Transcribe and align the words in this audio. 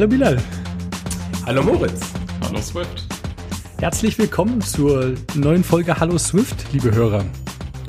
Hallo 0.00 0.08
Bilal. 0.08 0.38
Hallo 1.44 1.62
Moritz. 1.62 2.00
Hallo 2.40 2.58
Swift. 2.62 3.04
Herzlich 3.80 4.16
willkommen 4.16 4.62
zur 4.62 5.12
neuen 5.34 5.62
Folge 5.62 6.00
Hallo 6.00 6.16
Swift, 6.16 6.72
liebe 6.72 6.94
Hörer. 6.94 7.22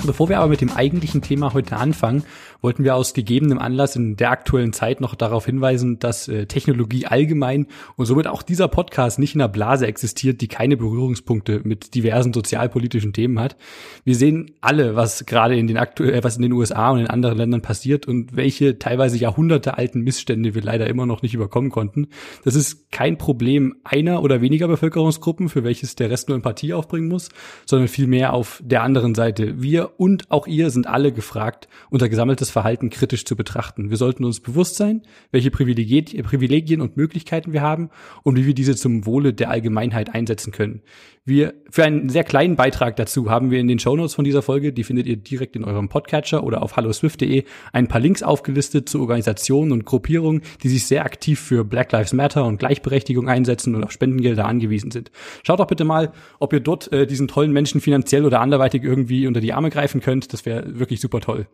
Bevor 0.04 0.28
wir 0.28 0.38
aber 0.38 0.48
mit 0.48 0.60
dem 0.60 0.70
eigentlichen 0.70 1.22
Thema 1.22 1.54
heute 1.54 1.78
anfangen, 1.78 2.22
wollten 2.62 2.84
wir 2.84 2.94
aus 2.94 3.12
gegebenem 3.12 3.58
Anlass 3.58 3.96
in 3.96 4.16
der 4.16 4.30
aktuellen 4.30 4.72
Zeit 4.72 5.00
noch 5.00 5.14
darauf 5.14 5.44
hinweisen, 5.44 5.98
dass 5.98 6.28
äh, 6.28 6.46
Technologie 6.46 7.06
allgemein 7.06 7.66
und 7.96 8.06
somit 8.06 8.26
auch 8.26 8.42
dieser 8.42 8.68
Podcast 8.68 9.18
nicht 9.18 9.34
in 9.34 9.40
einer 9.40 9.48
Blase 9.48 9.86
existiert, 9.86 10.40
die 10.40 10.48
keine 10.48 10.76
Berührungspunkte 10.76 11.60
mit 11.64 11.94
diversen 11.94 12.32
sozialpolitischen 12.32 13.12
Themen 13.12 13.40
hat. 13.40 13.56
Wir 14.04 14.14
sehen 14.14 14.52
alle, 14.60 14.96
was 14.96 15.26
gerade 15.26 15.56
in 15.56 15.66
den 15.66 15.76
aktuell, 15.76 16.14
äh, 16.14 16.24
was 16.24 16.36
in 16.36 16.42
den 16.42 16.52
USA 16.52 16.90
und 16.90 17.00
in 17.00 17.08
anderen 17.08 17.36
Ländern 17.36 17.62
passiert 17.62 18.06
und 18.06 18.36
welche 18.36 18.78
teilweise 18.78 19.18
Jahrhunderte 19.18 19.76
alten 19.76 20.00
Missstände 20.00 20.54
wir 20.54 20.62
leider 20.62 20.86
immer 20.86 21.04
noch 21.06 21.22
nicht 21.22 21.34
überkommen 21.34 21.70
konnten. 21.70 22.08
Das 22.44 22.54
ist 22.54 22.92
kein 22.92 23.18
Problem 23.18 23.74
einer 23.82 24.22
oder 24.22 24.40
weniger 24.40 24.68
Bevölkerungsgruppen, 24.68 25.48
für 25.48 25.64
welches 25.64 25.96
der 25.96 26.10
Rest 26.10 26.28
nur 26.28 26.36
Empathie 26.36 26.74
aufbringen 26.74 27.08
muss, 27.08 27.28
sondern 27.66 27.88
vielmehr 27.88 28.32
auf 28.32 28.62
der 28.64 28.82
anderen 28.82 29.16
Seite. 29.16 29.60
Wir 29.60 29.98
und 29.98 30.30
auch 30.30 30.46
ihr 30.46 30.70
sind 30.70 30.86
alle 30.86 31.12
gefragt, 31.12 31.68
unser 31.90 32.08
gesammeltes 32.08 32.51
Verhalten 32.52 32.90
kritisch 32.90 33.24
zu 33.24 33.34
betrachten. 33.36 33.90
Wir 33.90 33.96
sollten 33.96 34.24
uns 34.24 34.40
bewusst 34.40 34.76
sein, 34.76 35.02
welche 35.30 35.50
Privilegien 35.50 36.80
und 36.80 36.96
Möglichkeiten 36.96 37.52
wir 37.52 37.62
haben 37.62 37.90
und 38.22 38.36
wie 38.36 38.46
wir 38.46 38.54
diese 38.54 38.76
zum 38.76 39.06
Wohle 39.06 39.32
der 39.32 39.50
Allgemeinheit 39.50 40.14
einsetzen 40.14 40.52
können. 40.52 40.82
Wir, 41.24 41.54
für 41.70 41.84
einen 41.84 42.08
sehr 42.08 42.24
kleinen 42.24 42.56
Beitrag 42.56 42.96
dazu 42.96 43.30
haben 43.30 43.52
wir 43.52 43.60
in 43.60 43.68
den 43.68 43.78
Shownotes 43.78 44.14
von 44.14 44.24
dieser 44.24 44.42
Folge, 44.42 44.72
die 44.72 44.82
findet 44.82 45.06
ihr 45.06 45.16
direkt 45.16 45.54
in 45.54 45.62
eurem 45.62 45.88
Podcatcher 45.88 46.42
oder 46.42 46.62
auf 46.62 46.76
halloswift.de, 46.76 47.44
ein 47.72 47.86
paar 47.86 48.00
Links 48.00 48.24
aufgelistet 48.24 48.88
zu 48.88 49.00
Organisationen 49.00 49.70
und 49.70 49.84
Gruppierungen, 49.84 50.42
die 50.64 50.68
sich 50.68 50.84
sehr 50.84 51.04
aktiv 51.04 51.38
für 51.38 51.64
Black 51.64 51.92
Lives 51.92 52.12
Matter 52.12 52.44
und 52.44 52.58
Gleichberechtigung 52.58 53.28
einsetzen 53.28 53.76
und 53.76 53.84
auf 53.84 53.92
Spendengelder 53.92 54.46
angewiesen 54.46 54.90
sind. 54.90 55.12
Schaut 55.44 55.60
doch 55.60 55.68
bitte 55.68 55.84
mal, 55.84 56.12
ob 56.40 56.52
ihr 56.52 56.60
dort 56.60 56.92
äh, 56.92 57.06
diesen 57.06 57.28
tollen 57.28 57.52
Menschen 57.52 57.80
finanziell 57.80 58.24
oder 58.24 58.40
anderweitig 58.40 58.82
irgendwie 58.82 59.28
unter 59.28 59.40
die 59.40 59.52
Arme 59.52 59.70
greifen 59.70 60.00
könnt. 60.00 60.32
Das 60.32 60.44
wäre 60.44 60.76
wirklich 60.76 61.00
super 61.00 61.20
toll. 61.20 61.46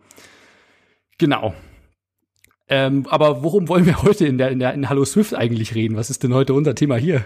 Genau. 1.19 1.55
Ähm, 2.69 3.07
aber 3.09 3.43
worum 3.43 3.69
wollen 3.69 3.87
wir 3.87 4.03
heute 4.03 4.27
in 4.27 4.39
der, 4.39 4.51
in 4.51 4.59
der 4.59 4.75
in 4.75 4.89
Hallo 4.89 5.05
Swift 5.05 5.35
eigentlich 5.35 5.75
reden? 5.75 5.97
Was 5.97 6.11
ist 6.11 6.23
denn 6.23 6.35
heute 6.35 6.55
unser 6.55 6.75
Thema 6.75 6.97
hier? 6.97 7.25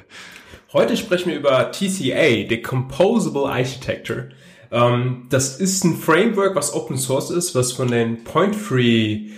Heute 0.72 0.96
sprechen 0.96 1.30
wir 1.30 1.36
über 1.36 1.70
TCA, 1.70 2.44
die 2.48 2.62
Composable 2.62 3.46
Architecture. 3.46 4.30
Ähm, 4.70 5.26
das 5.28 5.60
ist 5.60 5.84
ein 5.84 5.96
Framework, 5.96 6.54
was 6.54 6.72
Open 6.72 6.96
Source 6.96 7.30
ist, 7.30 7.54
was 7.54 7.72
von 7.72 7.88
den 7.88 8.24
Point 8.24 8.56
Free 8.56 9.32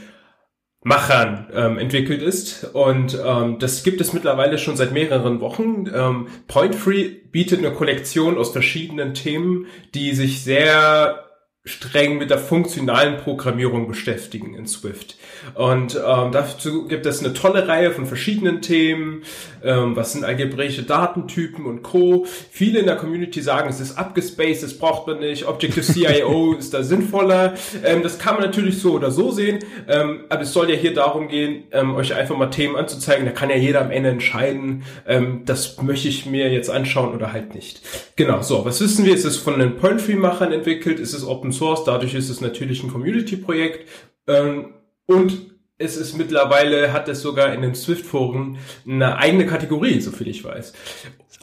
Machern 0.87 1.47
ähm, 1.55 1.79
entwickelt 1.79 2.21
ist 2.21 2.65
und 2.75 3.19
ähm, 3.25 3.59
das 3.59 3.85
gibt 3.85 4.03
es 4.03 4.13
mittlerweile 4.13 4.59
schon 4.59 4.77
seit 4.77 4.93
mehreren 4.93 5.41
Wochen. 5.41 5.91
Ähm, 5.93 6.29
Point 6.47 6.75
Free 6.75 7.09
bietet 7.33 7.61
eine 7.61 7.73
Kollektion 7.73 8.37
aus 8.37 8.53
verschiedenen 8.53 9.15
Themen, 9.15 9.67
die 9.95 10.15
sich 10.15 10.45
sehr 10.45 11.24
streng 11.67 12.19
mit 12.19 12.29
der 12.29 12.37
funktionalen 12.37 13.17
Programmierung 13.17 13.89
beschäftigen 13.89 14.55
in 14.55 14.67
Swift. 14.67 15.17
Und 15.55 15.95
ähm, 15.97 16.31
dazu 16.31 16.87
gibt 16.87 17.07
es 17.07 17.25
eine 17.25 17.33
tolle 17.33 17.67
Reihe 17.67 17.91
von 17.91 18.05
verschiedenen 18.05 18.61
Themen. 18.61 19.23
Ähm, 19.63 19.97
was 19.97 20.13
sind 20.13 20.25
algebraische 20.25 20.83
Datentypen 20.83 21.65
und 21.65 21.83
Co. 21.83 22.27
Viele 22.51 22.81
in 22.81 22.87
der 22.87 22.97
Community 22.97 23.41
sagen, 23.41 23.71
es 23.71 23.81
ist 23.81 23.97
abgespaced, 23.97 24.63
das 24.63 24.77
braucht 24.77 25.07
man 25.07 25.21
nicht. 25.21 25.47
Objective-CIO 25.47 26.55
ist 26.59 26.75
da 26.75 26.83
sinnvoller. 26.83 27.55
Ähm, 27.83 28.03
das 28.03 28.19
kann 28.19 28.35
man 28.35 28.45
natürlich 28.45 28.79
so 28.79 28.93
oder 28.93 29.11
so 29.11 29.31
sehen. 29.31 29.61
Ähm, 29.89 30.25
aber 30.29 30.43
es 30.43 30.53
soll 30.53 30.69
ja 30.69 30.77
hier 30.77 30.93
darum 30.93 31.29
gehen, 31.29 31.65
ähm, 31.73 31.95
euch 31.95 32.15
einfach 32.15 32.37
mal 32.37 32.49
Themen 32.49 32.77
anzuzeigen. 32.77 33.25
Da 33.25 33.33
kann 33.33 33.49
ja 33.49 33.57
jeder 33.57 33.81
am 33.81 33.91
Ende 33.91 34.11
entscheiden, 34.11 34.83
ähm, 35.09 35.43
das 35.47 35.81
möchte 35.81 36.09
ich 36.09 36.27
mir 36.27 36.53
jetzt 36.53 36.69
anschauen 36.69 37.15
oder 37.15 37.33
halt 37.33 37.55
nicht. 37.55 37.81
Genau, 38.17 38.43
so. 38.43 38.67
Was 38.67 38.83
wissen 38.83 39.07
wir? 39.07 39.15
Es 39.15 39.25
ist 39.25 39.39
von 39.39 39.59
den 39.59 39.77
Point-Free-Machern 39.79 40.53
entwickelt. 40.53 41.01
Es 41.01 41.15
ist 41.15 41.25
Open 41.25 41.54
Source, 41.55 41.85
dadurch 41.85 42.15
ist 42.15 42.29
es 42.29 42.41
natürlich 42.41 42.83
ein 42.83 42.91
Community-Projekt. 42.91 43.89
Ähm, 44.27 44.75
und 45.07 45.54
es 45.79 45.97
ist 45.97 46.17
mittlerweile, 46.17 46.93
hat 46.93 47.09
es 47.09 47.21
sogar 47.21 47.53
in 47.53 47.63
den 47.63 47.75
Swift-Foren 47.75 48.59
eine 48.87 49.17
eigene 49.17 49.47
Kategorie, 49.47 50.01
soviel 50.01 50.29
ich 50.29 50.45
weiß 50.45 50.73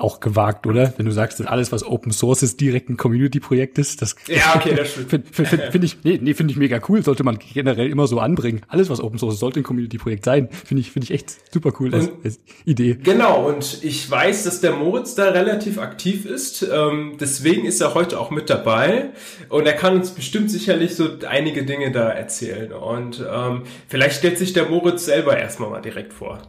auch 0.01 0.19
gewagt, 0.19 0.65
oder? 0.65 0.93
Wenn 0.97 1.05
du 1.05 1.11
sagst, 1.11 1.39
dass 1.39 1.47
alles, 1.47 1.71
was 1.71 1.83
Open 1.83 2.11
Source 2.11 2.43
ist, 2.43 2.59
direkt 2.59 2.89
ein 2.89 2.97
Community-Projekt 2.97 3.77
ist. 3.77 4.01
Das 4.01 4.15
ja, 4.27 4.53
okay, 4.55 4.73
das. 4.75 4.89
Finde 4.89 5.27
find, 5.31 5.47
find 5.47 5.83
ich, 5.83 5.97
nee, 6.03 6.19
nee, 6.21 6.33
finde 6.33 6.51
ich 6.51 6.57
mega 6.57 6.79
cool. 6.89 7.03
Sollte 7.03 7.23
man 7.23 7.37
generell 7.53 7.89
immer 7.89 8.07
so 8.07 8.19
anbringen. 8.19 8.61
Alles, 8.67 8.89
was 8.89 8.99
Open 8.99 9.19
Source 9.19 9.35
ist, 9.35 9.39
sollte 9.39 9.59
ein 9.59 9.63
Community-Projekt 9.63 10.25
sein. 10.25 10.49
Finde 10.51 10.81
ich, 10.81 10.91
finde 10.91 11.05
ich 11.05 11.11
echt 11.11 11.53
super 11.53 11.73
cool 11.79 11.93
als, 11.93 12.09
als, 12.23 12.39
Idee. 12.65 12.97
Genau. 13.01 13.47
Und 13.47 13.83
ich 13.83 14.09
weiß, 14.09 14.43
dass 14.43 14.61
der 14.61 14.73
Moritz 14.73 15.15
da 15.15 15.29
relativ 15.29 15.77
aktiv 15.77 16.25
ist. 16.25 16.63
Ähm, 16.63 17.17
deswegen 17.19 17.65
ist 17.65 17.81
er 17.81 17.93
heute 17.93 18.19
auch 18.19 18.31
mit 18.31 18.49
dabei. 18.49 19.11
Und 19.49 19.67
er 19.67 19.73
kann 19.73 19.95
uns 19.95 20.11
bestimmt 20.11 20.49
sicherlich 20.49 20.95
so 20.95 21.09
einige 21.27 21.65
Dinge 21.65 21.91
da 21.91 22.09
erzählen. 22.09 22.73
Und 22.73 23.23
ähm, 23.31 23.63
vielleicht 23.87 24.20
stellt 24.21 24.37
sich 24.37 24.53
der 24.53 24.69
Moritz 24.69 25.05
selber 25.05 25.35
erstmal 25.35 25.71
mal 25.71 25.81
direkt 25.81 26.13
vor. 26.13 26.43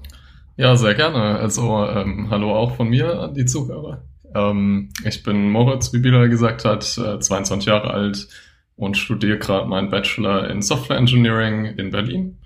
Ja, 0.58 0.76
sehr 0.76 0.92
gerne. 0.92 1.38
Also 1.38 1.86
ähm, 1.86 2.28
hallo 2.28 2.54
auch 2.54 2.76
von 2.76 2.90
mir 2.90 3.18
an 3.18 3.32
die 3.32 3.46
Zuhörer. 3.46 4.04
Ähm, 4.34 4.90
ich 5.06 5.22
bin 5.22 5.50
Moritz, 5.50 5.90
wie 5.94 6.00
Bilal 6.00 6.28
gesagt 6.28 6.66
hat, 6.66 6.82
äh, 6.98 7.18
22 7.18 7.66
Jahre 7.66 7.90
alt 7.90 8.28
und 8.76 8.98
studiere 8.98 9.38
gerade 9.38 9.66
meinen 9.66 9.88
Bachelor 9.88 10.50
in 10.50 10.60
Software 10.60 10.98
Engineering 10.98 11.64
in 11.64 11.90
Berlin. 11.90 12.38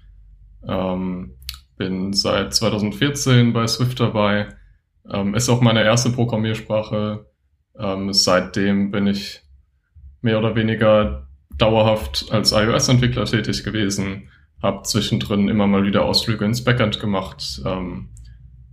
Ähm, 0.64 1.32
bin 1.76 2.12
seit 2.12 2.54
2014 2.54 3.52
bei 3.52 3.66
Swift 3.66 3.98
dabei. 3.98 4.46
Ähm, 5.12 5.34
ist 5.34 5.48
auch 5.48 5.60
meine 5.60 5.82
erste 5.82 6.10
Programmiersprache. 6.10 7.26
Ähm, 7.76 8.12
seitdem 8.12 8.92
bin 8.92 9.08
ich 9.08 9.42
mehr 10.22 10.38
oder 10.38 10.54
weniger 10.54 11.26
dauerhaft 11.58 12.26
als 12.30 12.52
iOS-Entwickler 12.52 13.24
tätig 13.24 13.64
gewesen 13.64 14.28
habe 14.62 14.82
zwischendrin 14.84 15.48
immer 15.48 15.66
mal 15.66 15.84
wieder 15.84 16.04
Ausflüge 16.04 16.44
ins 16.44 16.64
Backend 16.64 17.00
gemacht 17.00 17.60
ähm, 17.64 18.08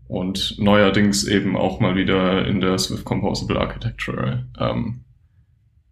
und 0.07 0.55
neuerdings 0.57 1.25
eben 1.25 1.57
auch 1.57 1.79
mal 1.79 1.95
wieder 1.95 2.45
in 2.45 2.61
der 2.61 2.77
Swift 2.77 3.05
Composable 3.05 3.59
Architecture 3.59 4.45
ähm, 4.59 5.03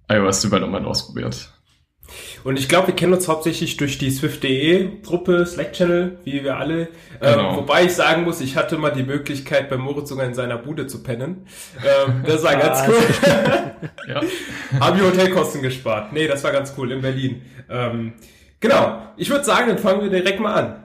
iOS 0.10 0.42
Development 0.42 0.86
ausprobiert. 0.86 1.50
Und 2.44 2.58
ich 2.58 2.68
glaube, 2.68 2.88
wir 2.88 2.96
kennen 2.96 3.14
uns 3.14 3.28
hauptsächlich 3.28 3.78
durch 3.78 3.98
die 3.98 4.10
Swift.de 4.10 5.02
Gruppe, 5.02 5.46
Slack-Channel, 5.46 6.20
wie 6.24 6.44
wir 6.44 6.58
alle. 6.58 6.82
Ähm, 6.82 6.88
genau. 7.22 7.50
Ähm, 7.52 7.56
wobei 7.58 7.86
ich 7.86 7.94
sagen 7.94 8.24
muss, 8.24 8.42
ich 8.42 8.56
hatte 8.56 8.78
mal 8.78 8.92
die 8.92 9.04
Möglichkeit, 9.04 9.70
bei 9.70 9.78
Moritz 9.78 10.10
sogar 10.10 10.26
in 10.26 10.34
seiner 10.34 10.58
Bude 10.58 10.88
zu 10.88 11.04
pennen. 11.04 11.48
Ähm, 11.78 12.24
das 12.26 12.44
war 12.44 12.56
ganz 12.56 12.82
cool. 12.88 13.02
ja. 14.08 14.22
Habe 14.80 14.98
ich 14.98 15.04
Hotelkosten 15.04 15.62
gespart. 15.62 16.14
Nee, 16.14 16.28
das 16.28 16.44
war 16.44 16.52
ganz 16.52 16.74
cool 16.78 16.92
in 16.92 17.02
Berlin. 17.02 17.42
Ähm, 17.70 18.14
Genau. 18.62 19.02
Ich 19.18 19.30
würde 19.30 19.44
sagen, 19.44 19.68
dann 19.68 19.78
fangen 19.78 20.02
wir 20.02 20.10
direkt 20.10 20.40
mal 20.40 20.54
an. 20.54 20.84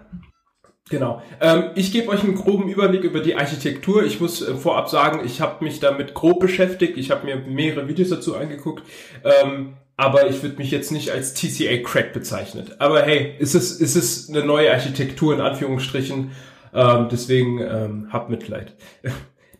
Genau. 0.88 1.22
Ähm, 1.41 1.70
ich 1.75 1.92
gebe 1.92 2.09
euch 2.09 2.22
einen 2.22 2.37
groben 2.37 2.69
Überblick 2.69 3.03
über 3.03 3.20
die 3.20 3.34
Architektur. 3.34 4.04
Ich 4.04 4.20
muss 4.20 4.41
äh, 4.41 4.54
vorab 4.54 4.88
sagen, 4.88 5.22
ich 5.25 5.41
habe 5.41 5.64
mich 5.64 5.81
damit 5.81 6.14
grob 6.14 6.41
beschäftigt. 6.41 6.97
Ich 6.97 7.10
habe 7.10 7.26
mir 7.26 7.37
mehrere 7.37 7.88
Videos 7.88 8.10
dazu 8.10 8.37
angeguckt. 8.37 8.84
Ähm, 9.25 9.75
aber 9.97 10.28
ich 10.28 10.42
würde 10.42 10.56
mich 10.56 10.70
jetzt 10.70 10.92
nicht 10.92 11.10
als 11.10 11.34
TCA-Crack 11.34 12.12
bezeichnet. 12.12 12.76
Aber 12.78 13.03
hey, 13.03 13.34
ist 13.38 13.54
es, 13.54 13.81
ist 13.81 13.97
es 13.97 14.28
eine 14.28 14.44
neue 14.44 14.70
Architektur 14.70 15.34
in 15.34 15.40
Anführungsstrichen. 15.40 16.32
Ähm, 16.73 17.08
deswegen 17.11 17.61
ähm, 17.61 18.08
habt 18.12 18.31
Mitleid. 18.31 18.75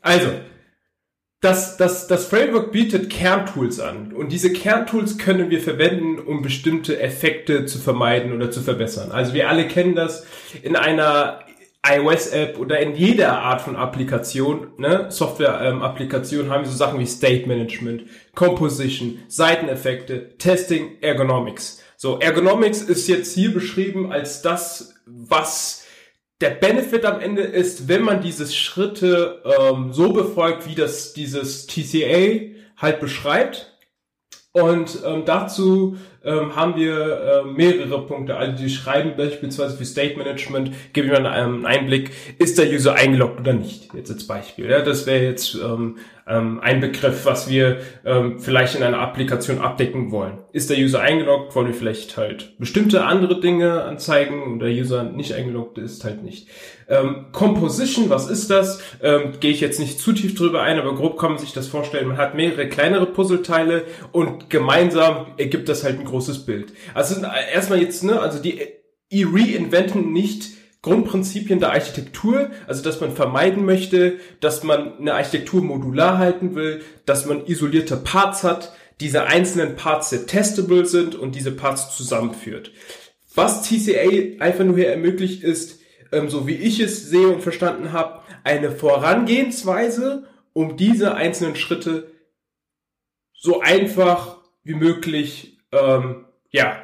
Also, 0.03 0.29
das, 1.41 1.77
das, 1.77 2.07
das 2.07 2.27
Framework 2.27 2.73
bietet 2.73 3.11
Kerntools 3.11 3.79
an 3.79 4.13
und 4.13 4.33
diese 4.33 4.53
Kerntools 4.53 5.19
können 5.19 5.51
wir 5.51 5.61
verwenden, 5.61 6.19
um 6.19 6.43
bestimmte 6.43 6.99
Effekte 7.01 7.67
zu 7.67 7.79
vermeiden 7.79 8.33
oder 8.33 8.51
zu 8.51 8.63
verbessern. 8.63 9.13
Also 9.13 9.35
wir 9.35 9.49
alle 9.49 9.69
kennen 9.69 9.95
das 9.95 10.27
in 10.63 10.77
einer 10.77 11.41
iOS-App 11.89 12.59
oder 12.59 12.81
in 12.81 12.95
jeder 12.95 13.39
Art 13.39 13.61
von 13.61 13.77
Applikation, 13.77 14.69
ne, 14.79 15.07
Software-Applikation, 15.11 16.47
ähm, 16.47 16.51
haben 16.51 16.65
wir 16.65 16.71
so 16.71 16.77
Sachen 16.77 16.99
wie 16.99 17.07
State 17.07 17.47
Management, 17.47 18.05
Composition, 18.35 19.19
Seiteneffekte, 19.29 20.37
Testing, 20.39 20.97
Ergonomics. 21.01 21.83
So, 21.97 22.19
Ergonomics 22.19 22.83
ist 22.83 23.09
jetzt 23.09 23.35
hier 23.35 23.55
beschrieben 23.55 24.11
als 24.11 24.43
das, 24.43 24.95
was 25.07 25.86
der 26.41 26.51
Benefit 26.51 27.05
am 27.05 27.21
Ende 27.21 27.43
ist, 27.43 27.89
wenn 27.89 28.03
man 28.03 28.21
diese 28.21 28.47
Schritte 28.47 29.43
ähm, 29.45 29.93
so 29.93 30.13
befolgt, 30.13 30.69
wie 30.69 30.75
das 30.75 31.13
dieses 31.15 31.67
TCA 31.67 32.53
halt 32.77 33.01
beschreibt. 33.01 33.73
Und 34.53 34.99
ähm, 35.05 35.25
dazu 35.25 35.97
ähm, 36.27 36.57
haben 36.57 36.77
wir 36.77 37.45
äh, 37.45 37.45
mehrere 37.45 38.07
Punkte. 38.07 38.37
Also 38.37 38.63
die 38.63 38.69
schreiben 38.69 39.13
beispielsweise 39.17 39.77
für 39.77 39.85
State 39.85 40.19
Management, 40.19 40.73
gebe 40.93 41.07
ich 41.07 41.15
einen 41.15 41.65
Einblick, 41.65 42.11
ist 42.39 42.59
der 42.59 42.69
User 42.69 42.95
eingeloggt 42.95 43.41
oder 43.41 43.53
nicht, 43.53 43.95
jetzt 43.95 44.11
als 44.11 44.27
Beispiel. 44.27 44.69
Ja, 44.69 44.83
das 44.83 45.07
wäre 45.07 45.25
jetzt 45.25 45.55
ähm, 45.55 45.97
ähm, 46.29 46.61
ein 46.61 46.81
Begriff, 46.81 47.25
was 47.25 47.49
wir 47.49 47.79
ähm, 48.05 48.41
vielleicht 48.41 48.75
in 48.75 48.83
einer 48.83 48.99
Applikation 48.99 49.61
abdecken 49.61 50.11
wollen. 50.11 50.39
Ist 50.53 50.71
der 50.71 50.79
User 50.79 51.01
eingeloggt, 51.01 51.55
wollen 51.55 51.69
wir 51.69 51.75
vielleicht 51.75 52.17
halt 52.17 52.59
bestimmte 52.59 53.05
andere 53.05 53.41
Dinge 53.41 53.85
anzeigen 53.85 54.43
und 54.43 54.59
der 54.59 54.71
User 54.71 55.05
nicht 55.05 55.35
eingeloggt 55.35 55.79
ist 55.79 56.05
halt 56.05 56.25
nicht. 56.25 56.49
Ähm, 56.89 57.27
Composition, 57.33 58.11
was 58.11 58.29
ist 58.29 58.51
das? 58.51 58.81
Ähm, 59.03 59.35
Gehe 59.41 59.51
ich 59.51 59.61
jetzt 59.61 59.81
nicht 59.81 60.01
zu 60.01 60.13
tief 60.13 60.35
drüber 60.35 60.63
ein, 60.63 60.79
aber 60.79 60.95
grob 60.95 61.19
kann 61.19 61.31
man 61.31 61.39
sich 61.39 61.53
das 61.53 61.69
vorstellen. 61.69 62.09
Man 62.09 62.17
hat 62.17 62.35
mehrere 62.35 62.69
kleinere 62.69 63.07
Puzzleteile 63.07 63.85
und 64.13 64.51
gemeinsam 64.51 65.27
ergibt 65.37 65.69
das 65.69 65.85
halt 65.85 65.99
ein 65.99 66.05
großes 66.17 66.47
Bild. 66.47 66.73
Also 66.95 67.23
erstmal 67.53 67.81
jetzt, 67.81 68.03
ne, 68.03 68.19
also 68.19 68.39
die 68.39 68.59
reinventen 69.13 70.13
nicht 70.13 70.51
Grundprinzipien 70.81 71.61
der 71.61 71.73
Architektur, 71.73 72.51
also 72.67 72.83
dass 72.83 73.01
man 73.01 73.15
vermeiden 73.15 73.65
möchte, 73.65 74.19
dass 74.41 74.63
man 74.63 74.99
eine 74.99 75.15
Architektur 75.15 75.63
modular 75.63 76.19
halten 76.19 76.55
will, 76.55 76.83
dass 77.05 77.27
man 77.27 77.45
isolierte 77.45 77.97
Parts 77.97 78.45
hat, 78.45 78.73
diese 79.01 79.25
einzelnen 79.25 79.77
Parts 79.77 80.11
sehr 80.11 80.27
testable 80.27 80.87
sind 80.87 81.15
und 81.15 81.35
diese 81.35 81.53
Parts 81.53 81.95
zusammenführt. 81.95 82.73
Was 83.35 83.63
TCA 83.63 84.41
einfach 84.43 84.65
nur 84.65 84.77
hier 84.77 84.89
ermöglicht 84.89 85.43
ist, 85.43 85.81
ähm, 86.13 86.31
so 86.31 86.47
wie 86.47 86.55
ich 86.55 86.81
es 86.81 87.11
sehe 87.11 87.29
und 87.29 87.43
verstanden 87.43 87.93
habe, 87.93 88.23
eine 88.45 88.71
Vorangehensweise, 88.71 90.25
um 90.55 90.79
diese 90.79 91.15
einzelnen 91.15 91.57
Schritte 91.57 92.11
so 93.35 93.61
einfach 93.61 94.39
wie 94.63 94.75
möglich 94.75 95.56
ähm, 95.73 96.27
ja 96.51 96.81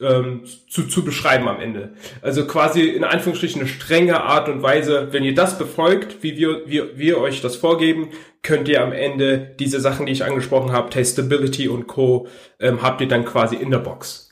ähm, 0.00 0.42
zu, 0.68 0.86
zu 0.86 1.04
beschreiben 1.04 1.48
am 1.48 1.60
Ende. 1.60 1.94
Also 2.22 2.46
quasi 2.46 2.82
in 2.82 3.04
Anführungsstrichen 3.04 3.60
eine 3.60 3.68
strenge 3.68 4.22
Art 4.22 4.48
und 4.48 4.62
Weise, 4.62 5.08
wenn 5.12 5.24
ihr 5.24 5.34
das 5.34 5.58
befolgt, 5.58 6.22
wie 6.22 6.36
wir, 6.36 6.62
wir, 6.66 6.98
wir 6.98 7.18
euch 7.18 7.40
das 7.40 7.56
vorgeben, 7.56 8.10
könnt 8.42 8.68
ihr 8.68 8.82
am 8.82 8.92
Ende 8.92 9.54
diese 9.58 9.80
Sachen, 9.80 10.06
die 10.06 10.12
ich 10.12 10.24
angesprochen 10.24 10.72
habe, 10.72 10.90
Testability 10.90 11.68
und 11.68 11.86
Co., 11.86 12.28
ähm, 12.60 12.82
habt 12.82 13.00
ihr 13.00 13.08
dann 13.08 13.24
quasi 13.24 13.56
in 13.56 13.70
der 13.70 13.78
Box. 13.78 14.30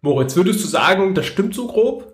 Moritz, 0.00 0.36
würdest 0.36 0.64
du 0.64 0.68
sagen, 0.68 1.14
das 1.14 1.26
stimmt 1.26 1.54
so 1.54 1.66
grob? 1.66 2.12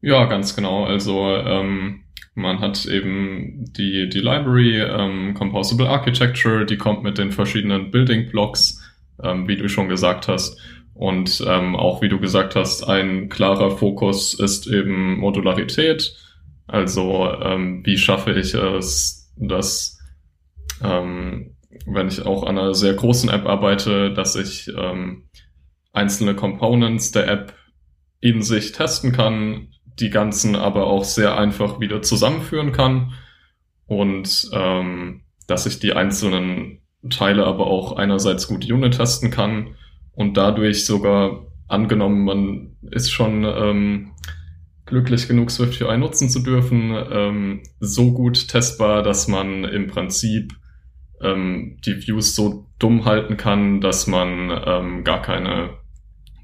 Ja, 0.00 0.26
ganz 0.26 0.54
genau. 0.54 0.84
Also 0.84 1.26
ähm, 1.34 2.04
man 2.34 2.60
hat 2.60 2.86
eben 2.86 3.64
die, 3.76 4.08
die 4.08 4.20
Library 4.20 4.80
ähm, 4.80 5.34
Composable 5.34 5.88
Architecture, 5.88 6.64
die 6.64 6.76
kommt 6.76 7.02
mit 7.02 7.18
den 7.18 7.32
verschiedenen 7.32 7.90
Building 7.90 8.30
Blocks, 8.30 8.80
ähm, 9.22 9.48
wie 9.48 9.56
du 9.56 9.68
schon 9.68 9.88
gesagt 9.88 10.28
hast. 10.28 10.60
Und 10.94 11.44
ähm, 11.46 11.76
auch 11.76 12.02
wie 12.02 12.08
du 12.08 12.18
gesagt 12.18 12.56
hast, 12.56 12.82
ein 12.84 13.28
klarer 13.28 13.70
Fokus 13.70 14.34
ist 14.34 14.66
eben 14.66 15.18
Modularität. 15.18 16.14
Also 16.66 17.30
ähm, 17.40 17.82
wie 17.84 17.98
schaffe 17.98 18.32
ich 18.32 18.54
es, 18.54 19.32
dass 19.36 19.98
ähm, 20.82 21.56
wenn 21.86 22.08
ich 22.08 22.26
auch 22.26 22.42
an 22.42 22.58
einer 22.58 22.74
sehr 22.74 22.94
großen 22.94 23.30
App 23.30 23.46
arbeite, 23.46 24.12
dass 24.12 24.36
ich 24.36 24.68
ähm, 24.76 25.28
einzelne 25.92 26.34
Components 26.34 27.12
der 27.12 27.28
App 27.28 27.54
in 28.20 28.42
sich 28.42 28.72
testen 28.72 29.12
kann, 29.12 29.68
die 30.00 30.10
ganzen 30.10 30.56
aber 30.56 30.86
auch 30.86 31.04
sehr 31.04 31.36
einfach 31.38 31.80
wieder 31.80 32.02
zusammenführen 32.02 32.72
kann 32.72 33.12
und 33.86 34.50
ähm, 34.52 35.22
dass 35.46 35.66
ich 35.66 35.78
die 35.78 35.94
einzelnen 35.94 36.82
Teile 37.10 37.46
aber 37.46 37.66
auch 37.66 37.92
einerseits 37.96 38.48
gut 38.48 38.70
Unit 38.70 38.96
testen 38.96 39.30
kann 39.30 39.76
und 40.12 40.36
dadurch 40.36 40.84
sogar 40.84 41.46
angenommen, 41.68 42.24
man 42.24 42.76
ist 42.90 43.10
schon 43.10 43.44
ähm, 43.44 44.12
glücklich 44.86 45.28
genug, 45.28 45.50
Swift 45.50 45.80
UI 45.80 45.98
nutzen 45.98 46.30
zu 46.30 46.40
dürfen, 46.40 46.94
ähm, 47.12 47.62
so 47.78 48.12
gut 48.12 48.48
testbar, 48.48 49.02
dass 49.02 49.28
man 49.28 49.64
im 49.64 49.86
Prinzip 49.86 50.54
ähm, 51.22 51.78
die 51.84 52.06
Views 52.06 52.34
so 52.34 52.66
dumm 52.78 53.04
halten 53.04 53.36
kann, 53.36 53.80
dass 53.80 54.06
man 54.06 54.50
ähm, 54.66 55.04
gar 55.04 55.22
keine 55.22 55.78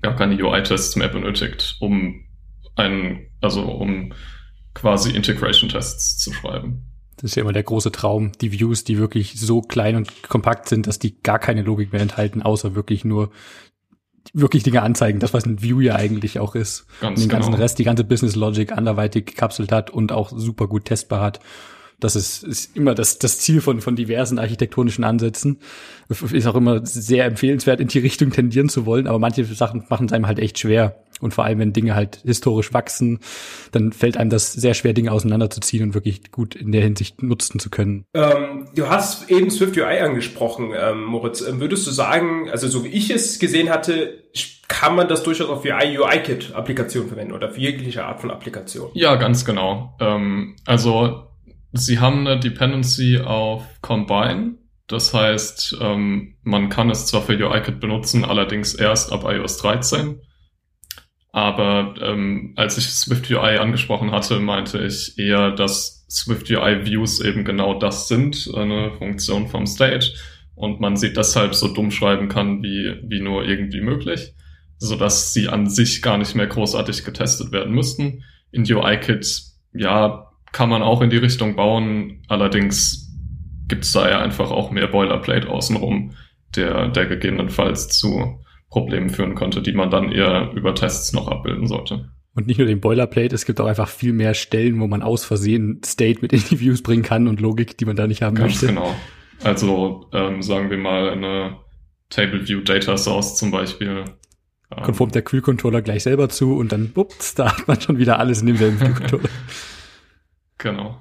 gar 0.04 0.14
keine 0.14 0.36
UI-Tests 0.36 0.96
mehr 0.96 1.08
benötigt, 1.08 1.76
um 1.80 2.24
einen, 2.76 3.26
also 3.40 3.62
um 3.62 4.12
quasi 4.74 5.10
Integration-Tests 5.10 6.18
zu 6.18 6.32
schreiben. 6.32 6.93
Das 7.16 7.30
ist 7.30 7.34
ja 7.36 7.42
immer 7.42 7.52
der 7.52 7.62
große 7.62 7.92
Traum, 7.92 8.32
die 8.40 8.52
Views, 8.52 8.84
die 8.84 8.98
wirklich 8.98 9.38
so 9.38 9.60
klein 9.62 9.96
und 9.96 10.28
kompakt 10.28 10.68
sind, 10.68 10.86
dass 10.86 10.98
die 10.98 11.20
gar 11.22 11.38
keine 11.38 11.62
Logik 11.62 11.92
mehr 11.92 12.02
enthalten, 12.02 12.42
außer 12.42 12.74
wirklich 12.74 13.04
nur 13.04 13.30
wirklich 14.32 14.62
Dinge 14.62 14.82
anzeigen, 14.82 15.20
das 15.20 15.34
was 15.34 15.44
ein 15.44 15.62
View 15.62 15.80
ja 15.80 15.96
eigentlich 15.96 16.38
auch 16.38 16.54
ist. 16.54 16.86
Ganz 17.00 17.18
und 17.18 17.24
den 17.24 17.28
ganzen 17.28 17.52
genau. 17.52 17.62
Rest, 17.62 17.78
die 17.78 17.84
ganze 17.84 18.04
Business 18.04 18.36
Logic 18.36 18.72
anderweitig 18.72 19.26
gekapselt 19.26 19.70
hat 19.70 19.90
und 19.90 20.12
auch 20.12 20.32
super 20.34 20.66
gut 20.66 20.86
testbar 20.86 21.20
hat. 21.20 21.40
Das 22.00 22.16
ist, 22.16 22.42
ist 22.42 22.76
immer 22.76 22.94
das, 22.94 23.18
das 23.18 23.38
Ziel 23.38 23.60
von, 23.60 23.80
von 23.80 23.96
diversen 23.96 24.38
architektonischen 24.38 25.04
Ansätzen. 25.04 25.58
Ist 26.08 26.46
auch 26.46 26.56
immer 26.56 26.84
sehr 26.84 27.24
empfehlenswert, 27.24 27.80
in 27.80 27.88
die 27.88 28.00
Richtung 28.00 28.30
tendieren 28.30 28.68
zu 28.68 28.84
wollen, 28.84 29.06
aber 29.06 29.18
manche 29.18 29.44
Sachen 29.44 29.84
machen 29.88 30.06
es 30.06 30.12
einem 30.12 30.26
halt 30.26 30.38
echt 30.38 30.58
schwer. 30.58 31.03
Und 31.20 31.32
vor 31.32 31.44
allem, 31.44 31.58
wenn 31.58 31.72
Dinge 31.72 31.94
halt 31.94 32.20
historisch 32.24 32.72
wachsen, 32.72 33.20
dann 33.72 33.92
fällt 33.92 34.16
einem 34.16 34.30
das 34.30 34.52
sehr 34.52 34.74
schwer, 34.74 34.92
Dinge 34.92 35.12
auseinanderzuziehen 35.12 35.84
und 35.84 35.94
wirklich 35.94 36.32
gut 36.32 36.54
in 36.54 36.72
der 36.72 36.82
Hinsicht 36.82 37.22
nutzen 37.22 37.58
zu 37.58 37.70
können. 37.70 38.04
Ähm, 38.14 38.68
du 38.74 38.88
hast 38.88 39.30
eben 39.30 39.50
Swift 39.50 39.76
UI 39.76 40.00
angesprochen, 40.00 40.72
ähm, 40.76 41.04
Moritz. 41.04 41.40
Ähm, 41.40 41.60
würdest 41.60 41.86
du 41.86 41.90
sagen, 41.90 42.50
also 42.50 42.68
so 42.68 42.84
wie 42.84 42.88
ich 42.88 43.10
es 43.10 43.38
gesehen 43.38 43.70
hatte, 43.70 44.24
kann 44.68 44.96
man 44.96 45.08
das 45.08 45.22
durchaus 45.22 45.48
auch 45.48 45.62
für 45.62 45.74
UI-Kit-Applikationen 45.74 47.08
verwenden 47.08 47.32
oder 47.32 47.50
für 47.50 47.60
jegliche 47.60 48.04
Art 48.04 48.20
von 48.20 48.30
Applikation? 48.30 48.90
Ja, 48.94 49.14
ganz 49.16 49.44
genau. 49.44 49.96
Ähm, 50.00 50.56
also 50.66 51.28
Sie 51.76 51.98
haben 51.98 52.26
eine 52.26 52.38
Dependency 52.38 53.18
auf 53.18 53.64
Combine. 53.82 54.54
Das 54.86 55.12
heißt, 55.12 55.78
ähm, 55.80 56.36
man 56.42 56.68
kann 56.68 56.88
es 56.88 57.06
zwar 57.06 57.22
für 57.22 57.32
UIKit 57.32 57.80
benutzen, 57.80 58.24
allerdings 58.24 58.74
erst 58.74 59.12
ab 59.12 59.24
iOS 59.26 59.56
13. 59.58 60.20
Aber 61.34 61.96
ähm, 62.00 62.52
als 62.54 62.78
ich 62.78 62.84
Swift 62.84 63.28
UI 63.28 63.58
angesprochen 63.58 64.12
hatte, 64.12 64.38
meinte 64.38 64.78
ich 64.78 65.18
eher, 65.18 65.50
dass 65.50 66.06
Swift 66.08 66.48
UI 66.48 66.86
Views 66.86 67.18
eben 67.18 67.44
genau 67.44 67.76
das 67.76 68.06
sind, 68.06 68.48
eine 68.54 68.92
Funktion 68.98 69.48
vom 69.48 69.66
State. 69.66 70.12
Und 70.54 70.78
man 70.78 70.96
sie 70.96 71.12
deshalb 71.12 71.56
so 71.56 71.74
dumm 71.74 71.90
schreiben 71.90 72.28
kann, 72.28 72.62
wie, 72.62 73.00
wie 73.08 73.20
nur 73.20 73.44
irgendwie 73.44 73.80
möglich, 73.80 74.32
sodass 74.78 75.34
sie 75.34 75.48
an 75.48 75.68
sich 75.68 76.02
gar 76.02 76.18
nicht 76.18 76.36
mehr 76.36 76.46
großartig 76.46 77.04
getestet 77.04 77.50
werden 77.50 77.74
müssten. 77.74 78.22
In 78.52 78.62
UIKit, 78.62 79.26
ja, 79.72 80.30
kann 80.52 80.68
man 80.68 80.82
auch 80.82 81.00
in 81.00 81.10
die 81.10 81.16
Richtung 81.16 81.56
bauen. 81.56 82.22
Allerdings 82.28 83.12
gibt 83.66 83.82
es 83.82 83.90
da 83.90 84.08
ja 84.08 84.20
einfach 84.20 84.52
auch 84.52 84.70
mehr 84.70 84.86
Boilerplate 84.86 85.48
außenrum, 85.48 86.14
der, 86.54 86.90
der 86.90 87.06
gegebenenfalls 87.06 87.88
zu 87.88 88.38
Problemen 88.74 89.08
führen 89.08 89.36
könnte, 89.36 89.62
die 89.62 89.72
man 89.72 89.88
dann 89.88 90.10
eher 90.10 90.50
über 90.52 90.74
Tests 90.74 91.12
noch 91.12 91.28
abbilden 91.28 91.68
sollte. 91.68 92.10
Und 92.34 92.48
nicht 92.48 92.58
nur 92.58 92.66
den 92.66 92.80
Boilerplate, 92.80 93.32
es 93.32 93.44
gibt 93.44 93.60
auch 93.60 93.66
einfach 93.66 93.88
viel 93.88 94.12
mehr 94.12 94.34
Stellen, 94.34 94.80
wo 94.80 94.88
man 94.88 95.00
aus 95.00 95.24
Versehen 95.24 95.80
State 95.84 96.18
mit 96.22 96.32
in 96.32 96.42
die 96.50 96.58
Views 96.58 96.82
bringen 96.82 97.04
kann 97.04 97.28
und 97.28 97.40
Logik, 97.40 97.78
die 97.78 97.84
man 97.84 97.94
da 97.94 98.08
nicht 98.08 98.22
haben 98.22 98.34
Ganz 98.34 98.54
möchte. 98.54 98.66
Genau. 98.66 98.92
Also 99.44 100.08
ähm, 100.12 100.42
sagen 100.42 100.70
wir 100.70 100.78
mal 100.78 101.10
eine 101.10 101.58
Table 102.10 102.48
View 102.48 102.62
Data 102.62 102.96
Source 102.96 103.36
zum 103.36 103.52
Beispiel. 103.52 104.06
Ähm, 104.76 104.82
Konformt 104.82 105.14
der 105.14 105.22
Kühlcontroller 105.22 105.80
gleich 105.80 106.02
selber 106.02 106.28
zu 106.28 106.56
und 106.56 106.72
dann, 106.72 106.90
ups, 106.96 107.36
da 107.36 107.56
hat 107.56 107.68
man 107.68 107.80
schon 107.80 107.98
wieder 107.98 108.18
alles 108.18 108.40
in 108.40 108.48
demselben 108.48 108.78
Kühlcontroller. 108.78 109.28
Genau. 110.58 110.96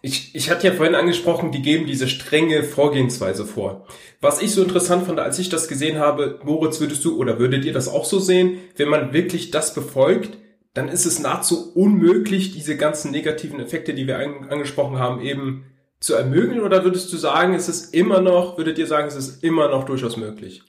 Ich, 0.00 0.34
ich 0.34 0.48
hatte 0.48 0.68
ja 0.68 0.72
vorhin 0.72 0.94
angesprochen, 0.94 1.50
die 1.50 1.60
geben 1.60 1.86
diese 1.86 2.08
strenge 2.08 2.62
Vorgehensweise 2.62 3.44
vor. 3.44 3.86
Was 4.24 4.40
ich 4.40 4.54
so 4.54 4.62
interessant 4.62 5.04
fand, 5.06 5.20
als 5.20 5.38
ich 5.38 5.50
das 5.50 5.68
gesehen 5.68 5.98
habe, 5.98 6.40
Moritz, 6.42 6.80
würdest 6.80 7.04
du 7.04 7.18
oder 7.18 7.38
würdet 7.38 7.66
ihr 7.66 7.74
das 7.74 7.88
auch 7.88 8.06
so 8.06 8.18
sehen? 8.18 8.56
Wenn 8.74 8.88
man 8.88 9.12
wirklich 9.12 9.50
das 9.50 9.74
befolgt, 9.74 10.38
dann 10.72 10.88
ist 10.88 11.04
es 11.04 11.18
nahezu 11.18 11.74
unmöglich, 11.74 12.52
diese 12.52 12.78
ganzen 12.78 13.10
negativen 13.10 13.60
Effekte, 13.60 13.92
die 13.92 14.06
wir 14.06 14.18
an, 14.18 14.48
angesprochen 14.48 14.98
haben, 14.98 15.20
eben 15.20 15.66
zu 16.00 16.14
ermöglichen? 16.14 16.62
Oder 16.62 16.84
würdest 16.84 17.12
du 17.12 17.18
sagen, 17.18 17.52
es 17.52 17.68
ist 17.68 17.92
immer 17.92 18.22
noch, 18.22 18.56
würdet 18.56 18.78
ihr 18.78 18.86
sagen, 18.86 19.08
es 19.08 19.14
ist 19.14 19.44
immer 19.44 19.68
noch 19.68 19.84
durchaus 19.84 20.16
möglich? 20.16 20.62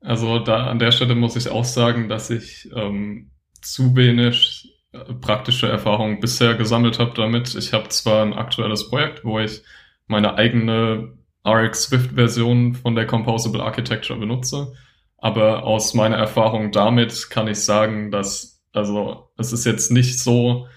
Also 0.00 0.38
da 0.38 0.66
an 0.66 0.78
der 0.78 0.90
Stelle 0.90 1.14
muss 1.14 1.36
ich 1.36 1.50
auch 1.50 1.66
sagen, 1.66 2.08
dass 2.08 2.30
ich 2.30 2.70
ähm, 2.74 3.30
zu 3.60 3.94
wenig 3.94 4.72
praktische 5.20 5.68
Erfahrung 5.68 6.20
bisher 6.20 6.54
gesammelt 6.54 6.98
habe 6.98 7.12
damit. 7.14 7.54
Ich 7.56 7.74
habe 7.74 7.90
zwar 7.90 8.24
ein 8.24 8.32
aktuelles 8.32 8.88
Projekt, 8.88 9.22
wo 9.22 9.38
ich 9.38 9.60
meine 10.06 10.36
eigene 10.36 11.15
RX 11.46 11.84
Swift 11.84 12.12
Version 12.12 12.74
von 12.74 12.94
der 12.94 13.06
Composable 13.06 13.62
Architecture 13.62 14.18
benutze, 14.18 14.72
aber 15.18 15.64
aus 15.64 15.94
meiner 15.94 16.16
Erfahrung 16.16 16.72
damit 16.72 17.30
kann 17.30 17.48
ich 17.48 17.60
sagen, 17.60 18.10
dass 18.10 18.56
also 18.76 19.30
es 19.38 19.52
ist 19.52 19.64
jetzt 19.64 19.90
nicht 19.90 20.20
so, 20.20 20.68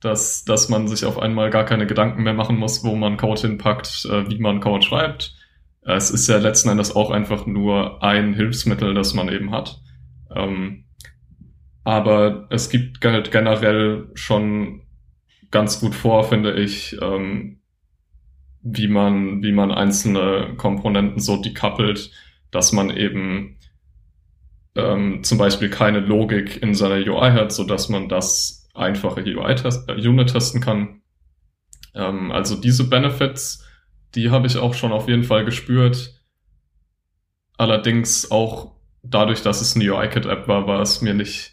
dass, 0.00 0.44
dass 0.44 0.68
man 0.68 0.88
sich 0.88 1.04
auf 1.04 1.18
einmal 1.18 1.50
gar 1.50 1.64
keine 1.64 1.86
Gedanken 1.86 2.24
mehr 2.24 2.34
machen 2.34 2.56
muss, 2.56 2.84
wo 2.84 2.94
man 2.96 3.16
Code 3.16 3.42
hinpackt, 3.42 4.04
äh, 4.06 4.28
wie 4.28 4.38
man 4.38 4.60
Code 4.60 4.84
schreibt. 4.84 5.34
Es 5.82 6.10
ist 6.10 6.28
ja 6.28 6.38
letzten 6.38 6.68
Endes 6.68 6.94
auch 6.94 7.10
einfach 7.10 7.46
nur 7.46 8.02
ein 8.02 8.34
Hilfsmittel, 8.34 8.92
das 8.92 9.14
man 9.14 9.28
eben 9.28 9.50
hat. 9.52 9.80
Ähm, 10.34 10.86
aber 11.84 12.46
es 12.50 12.70
gibt 12.70 13.04
halt 13.04 13.30
generell 13.30 14.08
schon 14.14 14.82
ganz 15.50 15.80
gut 15.80 15.94
vor, 15.94 16.24
finde 16.24 16.54
ich, 16.54 16.96
ähm, 17.00 17.60
wie 18.64 18.88
man, 18.88 19.42
wie 19.42 19.52
man 19.52 19.70
einzelne 19.70 20.54
Komponenten 20.56 21.20
so 21.20 21.36
decoupelt, 21.36 22.10
dass 22.50 22.72
man 22.72 22.90
eben 22.90 23.58
ähm, 24.74 25.22
zum 25.22 25.38
Beispiel 25.38 25.68
keine 25.68 26.00
Logik 26.00 26.62
in 26.62 26.74
seiner 26.74 26.96
UI 26.96 27.30
hat, 27.30 27.52
so 27.52 27.64
dass 27.64 27.90
man 27.90 28.08
das 28.08 28.68
einfache 28.74 29.20
UI-Test, 29.20 29.88
äh, 29.88 29.92
Unit 29.92 30.32
testen 30.32 30.60
kann. 30.60 31.02
Ähm, 31.94 32.32
also 32.32 32.56
diese 32.56 32.88
Benefits, 32.88 33.64
die 34.14 34.30
habe 34.30 34.46
ich 34.46 34.56
auch 34.56 34.74
schon 34.74 34.92
auf 34.92 35.08
jeden 35.08 35.24
Fall 35.24 35.44
gespürt. 35.44 36.20
Allerdings 37.58 38.30
auch 38.30 38.72
dadurch, 39.02 39.42
dass 39.42 39.60
es 39.60 39.76
eine 39.76 39.92
UI-Kit-App 39.92 40.48
war, 40.48 40.66
war 40.66 40.80
es 40.80 41.02
mir 41.02 41.14
nicht 41.14 41.52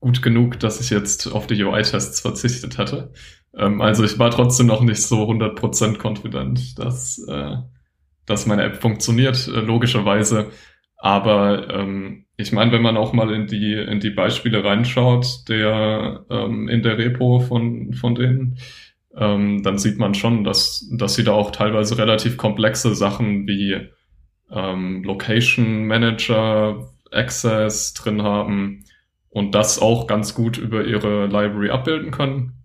gut 0.00 0.22
genug, 0.22 0.60
dass 0.60 0.80
ich 0.80 0.90
jetzt 0.90 1.26
auf 1.32 1.46
die 1.46 1.60
UI-Tests 1.62 2.20
verzichtet 2.20 2.76
hatte. 2.76 3.12
Ähm, 3.56 3.80
also 3.80 4.04
ich 4.04 4.18
war 4.18 4.30
trotzdem 4.30 4.66
noch 4.66 4.82
nicht 4.82 5.02
so 5.02 5.28
100% 5.28 5.98
confident, 5.98 6.78
dass, 6.78 7.18
äh, 7.28 7.56
dass 8.26 8.46
meine 8.46 8.64
App 8.64 8.76
funktioniert, 8.76 9.48
äh, 9.48 9.60
logischerweise. 9.60 10.50
Aber 10.98 11.70
ähm, 11.70 12.26
ich 12.36 12.52
meine, 12.52 12.72
wenn 12.72 12.82
man 12.82 12.96
auch 12.96 13.12
mal 13.12 13.32
in 13.32 13.46
die, 13.46 13.72
in 13.72 14.00
die 14.00 14.10
Beispiele 14.10 14.64
reinschaut, 14.64 15.48
der 15.48 16.24
ähm, 16.30 16.68
in 16.68 16.82
der 16.82 16.98
Repo 16.98 17.40
von, 17.40 17.92
von 17.94 18.14
denen, 18.14 18.58
ähm, 19.16 19.62
dann 19.62 19.78
sieht 19.78 19.98
man 19.98 20.14
schon, 20.14 20.44
dass, 20.44 20.88
dass 20.92 21.14
sie 21.14 21.24
da 21.24 21.32
auch 21.32 21.50
teilweise 21.50 21.96
relativ 21.96 22.36
komplexe 22.36 22.94
Sachen 22.94 23.46
wie 23.46 23.88
ähm, 24.50 25.02
Location 25.04 25.86
Manager, 25.86 26.90
Access 27.10 27.94
drin 27.94 28.22
haben 28.22 28.84
und 29.30 29.54
das 29.54 29.80
auch 29.80 30.06
ganz 30.06 30.34
gut 30.34 30.58
über 30.58 30.84
ihre 30.84 31.26
Library 31.26 31.70
abbilden 31.70 32.10
können. 32.10 32.55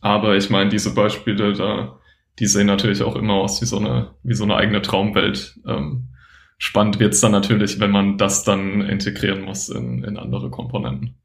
Aber 0.00 0.36
ich 0.36 0.50
meine, 0.50 0.70
diese 0.70 0.94
Beispiele 0.94 1.52
da, 1.52 1.98
die 2.38 2.46
sehen 2.46 2.66
natürlich 2.66 3.02
auch 3.02 3.16
immer 3.16 3.34
aus 3.34 3.60
wie 3.60 3.66
so 3.66 3.78
eine, 3.78 4.14
wie 4.22 4.34
so 4.34 4.44
eine 4.44 4.56
eigene 4.56 4.82
Traumwelt. 4.82 5.58
Ähm, 5.66 6.08
spannend 6.58 6.98
wird's 6.98 7.20
dann 7.20 7.32
natürlich, 7.32 7.80
wenn 7.80 7.90
man 7.90 8.16
das 8.16 8.44
dann 8.44 8.80
integrieren 8.82 9.42
muss 9.42 9.68
in, 9.68 10.04
in 10.04 10.16
andere 10.16 10.50
Komponenten 10.50 11.19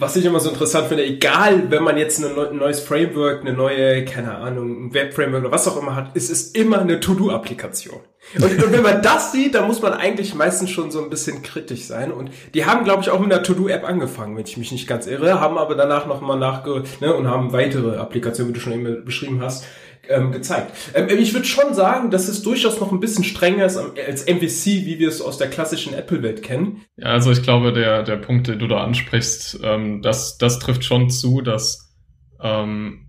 was 0.00 0.16
ich 0.16 0.24
immer 0.24 0.40
so 0.40 0.48
interessant 0.48 0.88
finde, 0.88 1.04
egal, 1.04 1.70
wenn 1.70 1.82
man 1.82 1.98
jetzt 1.98 2.24
ein 2.24 2.34
neues 2.56 2.80
Framework, 2.80 3.42
eine 3.42 3.52
neue, 3.52 4.02
keine 4.06 4.34
Ahnung, 4.34 4.86
ein 4.86 4.94
Web-Framework 4.94 5.44
oder 5.44 5.52
was 5.52 5.68
auch 5.68 5.80
immer 5.80 5.94
hat, 5.94 6.16
ist 6.16 6.30
es 6.30 6.52
immer 6.52 6.80
eine 6.80 7.00
To-Do-Applikation. 7.00 8.00
Und, 8.36 8.44
und, 8.44 8.72
wenn 8.72 8.82
man 8.82 9.02
das 9.02 9.32
sieht, 9.32 9.54
dann 9.54 9.66
muss 9.66 9.82
man 9.82 9.92
eigentlich 9.92 10.34
meistens 10.34 10.70
schon 10.70 10.90
so 10.90 11.02
ein 11.02 11.10
bisschen 11.10 11.42
kritisch 11.42 11.84
sein. 11.84 12.12
Und 12.12 12.30
die 12.54 12.64
haben, 12.64 12.84
glaube 12.84 13.02
ich, 13.02 13.10
auch 13.10 13.20
mit 13.20 13.30
einer 13.30 13.42
To-Do-App 13.42 13.86
angefangen, 13.86 14.36
wenn 14.36 14.46
ich 14.46 14.56
mich 14.56 14.72
nicht 14.72 14.86
ganz 14.86 15.06
irre, 15.06 15.38
haben 15.38 15.58
aber 15.58 15.74
danach 15.74 16.06
nochmal 16.06 16.38
nachge, 16.38 16.82
ne, 17.00 17.14
und 17.14 17.28
haben 17.28 17.52
weitere 17.52 17.98
Applikationen, 17.98 18.54
wie 18.54 18.58
du 18.58 18.60
schon 18.60 18.72
eben 18.72 19.04
beschrieben 19.04 19.42
hast, 19.42 19.66
ähm, 20.10 20.32
gezeigt. 20.32 20.72
Ähm, 20.94 21.08
ich 21.08 21.32
würde 21.32 21.46
schon 21.46 21.72
sagen, 21.74 22.10
dass 22.10 22.28
es 22.28 22.42
durchaus 22.42 22.80
noch 22.80 22.92
ein 22.92 23.00
bisschen 23.00 23.24
strenger 23.24 23.64
ist 23.64 23.76
als 23.76 24.26
MVC, 24.26 24.84
wie 24.84 24.98
wir 24.98 25.08
es 25.08 25.22
aus 25.22 25.38
der 25.38 25.48
klassischen 25.48 25.94
Apple-Welt 25.94 26.42
kennen. 26.42 26.82
Ja, 26.96 27.06
also 27.06 27.30
ich 27.30 27.42
glaube, 27.42 27.72
der, 27.72 28.02
der 28.02 28.16
Punkt, 28.16 28.48
den 28.48 28.58
du 28.58 28.66
da 28.66 28.82
ansprichst, 28.82 29.60
ähm, 29.62 30.02
das, 30.02 30.36
das 30.38 30.58
trifft 30.58 30.84
schon 30.84 31.10
zu, 31.10 31.40
dass 31.40 31.94
ähm, 32.42 33.06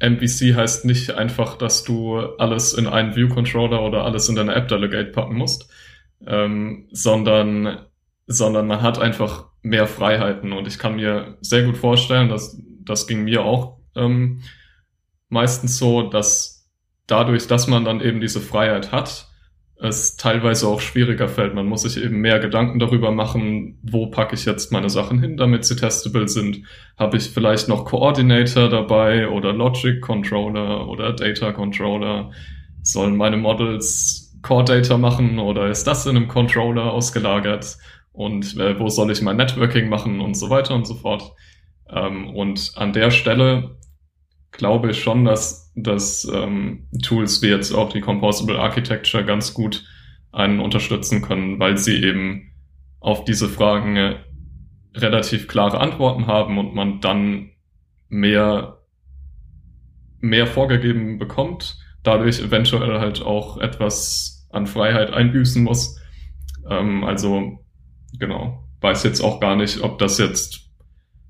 MVC 0.00 0.54
heißt 0.54 0.84
nicht 0.84 1.12
einfach, 1.12 1.56
dass 1.56 1.84
du 1.84 2.18
alles 2.18 2.74
in 2.74 2.86
einen 2.86 3.16
View-Controller 3.16 3.82
oder 3.82 4.04
alles 4.04 4.28
in 4.28 4.34
deine 4.34 4.54
App-Delegate 4.54 5.12
packen 5.12 5.36
musst, 5.36 5.70
ähm, 6.26 6.88
sondern, 6.90 7.86
sondern 8.26 8.66
man 8.66 8.82
hat 8.82 8.98
einfach 8.98 9.46
mehr 9.62 9.86
Freiheiten 9.86 10.52
und 10.52 10.66
ich 10.66 10.78
kann 10.78 10.96
mir 10.96 11.38
sehr 11.40 11.62
gut 11.62 11.76
vorstellen, 11.76 12.28
dass 12.28 12.60
das 12.80 13.06
ging 13.06 13.24
mir 13.24 13.44
auch 13.44 13.78
ähm, 13.96 14.42
meistens 15.28 15.78
so, 15.78 16.02
dass 16.02 16.70
dadurch, 17.06 17.46
dass 17.46 17.66
man 17.66 17.84
dann 17.84 18.00
eben 18.00 18.20
diese 18.20 18.40
Freiheit 18.40 18.92
hat, 18.92 19.28
es 19.76 20.16
teilweise 20.16 20.68
auch 20.68 20.80
schwieriger 20.80 21.28
fällt. 21.28 21.54
Man 21.54 21.66
muss 21.66 21.82
sich 21.82 22.02
eben 22.02 22.20
mehr 22.20 22.38
Gedanken 22.38 22.78
darüber 22.78 23.10
machen, 23.10 23.78
wo 23.82 24.06
packe 24.06 24.34
ich 24.34 24.44
jetzt 24.44 24.72
meine 24.72 24.88
Sachen 24.88 25.20
hin, 25.20 25.36
damit 25.36 25.64
sie 25.64 25.76
testable 25.76 26.28
sind. 26.28 26.62
Habe 26.96 27.16
ich 27.16 27.30
vielleicht 27.30 27.68
noch 27.68 27.84
Coordinator 27.84 28.68
dabei 28.68 29.28
oder 29.28 29.52
Logic 29.52 30.00
Controller 30.00 30.88
oder 30.88 31.12
Data 31.12 31.52
Controller? 31.52 32.30
Sollen 32.82 33.16
meine 33.16 33.36
Models 33.36 34.38
Core 34.42 34.64
Data 34.64 34.96
machen 34.96 35.38
oder 35.38 35.68
ist 35.68 35.84
das 35.84 36.06
in 36.06 36.16
einem 36.16 36.28
Controller 36.28 36.92
ausgelagert? 36.92 37.76
Und 38.12 38.56
äh, 38.58 38.78
wo 38.78 38.88
soll 38.88 39.10
ich 39.10 39.22
mein 39.22 39.36
Networking 39.36 39.88
machen 39.88 40.20
und 40.20 40.34
so 40.34 40.50
weiter 40.50 40.74
und 40.74 40.86
so 40.86 40.94
fort? 40.94 41.32
Ähm, 41.90 42.30
und 42.30 42.72
an 42.76 42.92
der 42.92 43.10
Stelle 43.10 43.76
glaube 44.56 44.90
ich 44.90 45.02
schon, 45.02 45.24
dass, 45.24 45.72
dass 45.74 46.24
ähm, 46.32 46.88
Tools 47.02 47.42
wie 47.42 47.48
jetzt 47.48 47.72
auch 47.72 47.92
die 47.92 48.00
Composable 48.00 48.58
Architecture 48.58 49.24
ganz 49.24 49.52
gut 49.52 49.84
einen 50.32 50.60
unterstützen 50.60 51.22
können, 51.22 51.58
weil 51.60 51.76
sie 51.76 52.02
eben 52.02 52.52
auf 53.00 53.24
diese 53.24 53.48
Fragen 53.48 53.96
äh, 53.96 54.16
relativ 54.94 55.48
klare 55.48 55.80
Antworten 55.80 56.26
haben 56.26 56.58
und 56.58 56.74
man 56.74 57.00
dann 57.00 57.50
mehr, 58.08 58.78
mehr 60.20 60.46
vorgegeben 60.46 61.18
bekommt, 61.18 61.76
dadurch 62.02 62.40
eventuell 62.40 63.00
halt 63.00 63.22
auch 63.22 63.58
etwas 63.58 64.46
an 64.50 64.66
Freiheit 64.66 65.12
einbüßen 65.12 65.62
muss. 65.62 66.00
Ähm, 66.70 67.04
also 67.04 67.64
genau, 68.18 68.64
weiß 68.80 69.02
jetzt 69.02 69.20
auch 69.20 69.40
gar 69.40 69.56
nicht, 69.56 69.82
ob 69.82 69.98
das 69.98 70.18
jetzt 70.18 70.63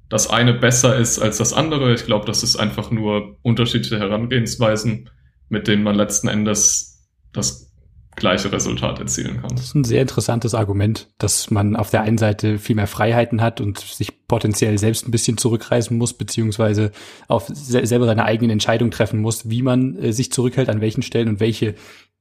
das 0.08 0.28
eine 0.28 0.54
besser 0.54 0.96
ist 0.96 1.18
als 1.18 1.38
das 1.38 1.52
andere. 1.52 1.94
Ich 1.94 2.06
glaube, 2.06 2.26
das 2.26 2.42
ist 2.42 2.56
einfach 2.56 2.90
nur 2.90 3.36
unterschiedliche 3.42 3.98
Herangehensweisen, 3.98 5.10
mit 5.48 5.68
denen 5.68 5.82
man 5.82 5.94
letzten 5.94 6.28
Endes 6.28 7.08
das 7.32 7.74
gleiche 8.16 8.52
Resultat 8.52 9.00
erzielen 9.00 9.40
kann. 9.40 9.50
Das 9.56 9.66
ist 9.66 9.74
ein 9.74 9.84
sehr 9.84 10.02
interessantes 10.02 10.54
Argument, 10.54 11.08
dass 11.18 11.50
man 11.50 11.74
auf 11.74 11.90
der 11.90 12.02
einen 12.02 12.18
Seite 12.18 12.58
viel 12.58 12.76
mehr 12.76 12.86
Freiheiten 12.86 13.40
hat 13.40 13.60
und 13.60 13.80
sich 13.80 14.26
potenziell 14.28 14.78
selbst 14.78 15.06
ein 15.06 15.10
bisschen 15.10 15.36
zurückreißen 15.36 15.96
muss, 15.96 16.14
beziehungsweise 16.14 16.92
auf 17.28 17.48
selber 17.48 18.06
seine 18.06 18.24
eigenen 18.24 18.50
Entscheidungen 18.50 18.92
treffen 18.92 19.20
muss, 19.20 19.50
wie 19.50 19.62
man 19.62 19.96
äh, 19.96 20.12
sich 20.12 20.32
zurückhält, 20.32 20.68
an 20.68 20.80
welchen 20.80 21.02
Stellen 21.02 21.28
und 21.28 21.40
welche 21.40 21.74